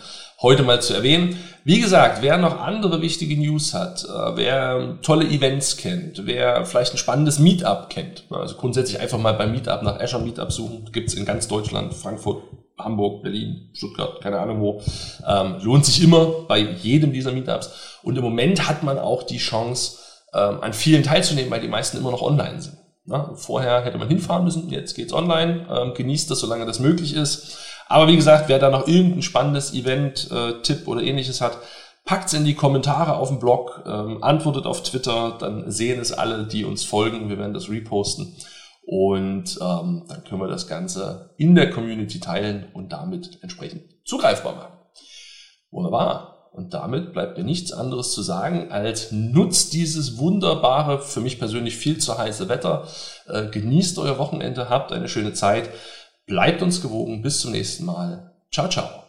heute 0.45 0.63
mal 0.63 0.81
zu 0.81 0.95
erwähnen. 0.95 1.37
Wie 1.65 1.81
gesagt, 1.81 2.21
wer 2.21 2.37
noch 2.37 2.61
andere 2.61 3.01
wichtige 3.01 3.37
News 3.37 3.73
hat, 3.73 4.05
äh, 4.05 4.37
wer 4.37 4.99
tolle 5.01 5.25
Events 5.25 5.79
kennt, 5.79 6.27
wer 6.27 6.67
vielleicht 6.67 6.93
ein 6.93 6.99
spannendes 6.99 7.39
Meetup 7.39 7.89
kennt, 7.89 8.25
also 8.31 8.55
grundsätzlich 8.57 9.01
einfach 9.01 9.19
mal 9.19 9.33
beim 9.33 9.51
Meetup 9.51 9.83
nach 9.83 9.99
Azure 9.99 10.23
Meetup 10.23 10.53
suchen, 10.53 10.91
gibt's 10.93 11.15
in 11.15 11.25
ganz 11.25 11.49
Deutschland, 11.49 11.95
Frankfurt, 11.95 12.43
Hamburg, 12.79 13.23
Berlin, 13.23 13.71
Stuttgart, 13.73 14.21
keine 14.21 14.39
Ahnung 14.39 14.61
wo, 14.61 14.83
ähm, 15.27 15.57
lohnt 15.63 15.87
sich 15.87 16.03
immer 16.03 16.27
bei 16.47 16.59
jedem 16.59 17.13
dieser 17.13 17.33
Meetups. 17.33 18.01
Und 18.03 18.17
im 18.17 18.23
Moment 18.23 18.69
hat 18.69 18.83
man 18.83 18.99
auch 18.99 19.23
die 19.23 19.39
Chance, 19.39 19.99
ähm, 20.35 20.59
an 20.61 20.75
vielen 20.75 21.03
teilzunehmen, 21.03 21.51
weil 21.51 21.61
die 21.61 21.69
meisten 21.69 21.97
immer 21.97 22.11
noch 22.11 22.23
online 22.23 22.61
sind. 22.61 22.77
Na, 23.07 23.35
vorher 23.35 23.85
hätte 23.85 23.99
man 23.99 24.09
hinfahren 24.09 24.45
müssen, 24.45 24.71
jetzt 24.71 24.95
geht's 24.95 25.13
online. 25.13 25.67
Ähm, 25.71 25.95
genießt 25.95 26.31
das, 26.31 26.41
solange 26.41 26.65
das 26.65 26.81
möglich 26.81 27.15
ist. 27.15 27.59
Aber 27.95 28.09
wie 28.09 28.17
gesagt, 28.17 28.49
wer 28.49 28.59
da 28.59 28.71
noch 28.71 28.89
irgendein 28.89 29.23
spannendes 29.23 29.73
Event, 29.73 30.29
äh, 30.33 30.61
Tipp 30.63 30.89
oder 30.89 31.01
ähnliches 31.01 31.41
hat, 31.41 31.59
packt's 32.05 32.33
in 32.33 32.45
die 32.45 32.57
Kommentare 32.57 33.15
auf 33.15 33.29
dem 33.29 33.39
Blog, 33.39 33.85
ähm, 33.87 34.21
antwortet 34.21 34.67
auf 34.67 34.83
Twitter, 34.83 35.37
dann 35.39 35.71
sehen 35.71 36.01
es 36.01 36.11
alle, 36.11 36.45
die 36.45 36.65
uns 36.65 36.83
folgen. 36.83 37.29
Wir 37.29 37.39
werden 37.39 37.55
das 37.55 37.71
reposten. 37.71 38.35
Und 38.85 39.61
ähm, 39.63 40.07
dann 40.09 40.25
können 40.29 40.41
wir 40.41 40.49
das 40.49 40.67
Ganze 40.67 41.31
in 41.37 41.55
der 41.55 41.71
Community 41.71 42.19
teilen 42.19 42.67
und 42.73 42.93
damit 42.93 43.39
entsprechend 43.43 43.85
zugreifbar 44.05 44.57
machen. 44.57 44.73
Wunderbar. 45.71 46.51
Und 46.51 46.75
damit 46.75 47.13
bleibt 47.13 47.39
mir 47.39 47.45
nichts 47.45 47.71
anderes 47.73 48.13
zu 48.13 48.23
sagen, 48.23 48.73
als 48.73 49.13
nutzt 49.13 49.73
dieses 49.73 50.19
wunderbare, 50.19 51.01
für 51.01 51.21
mich 51.21 51.39
persönlich 51.39 51.77
viel 51.77 51.99
zu 51.99 52.19
heiße 52.19 52.49
Wetter, 52.49 52.89
äh, 53.29 53.47
genießt 53.47 54.01
euer 54.01 54.19
Wochenende, 54.19 54.69
habt 54.69 54.91
eine 54.91 55.09
schöne 55.09 55.33
Zeit, 55.33 55.71
bleibt 56.27 56.63
uns 56.63 56.81
gewogen, 56.81 57.23
bis 57.23 57.41
zum 57.41 57.53
nächsten 57.53 57.85
Mal. 57.85 58.33
Ciao, 58.51 58.69
ciao. 58.69 59.04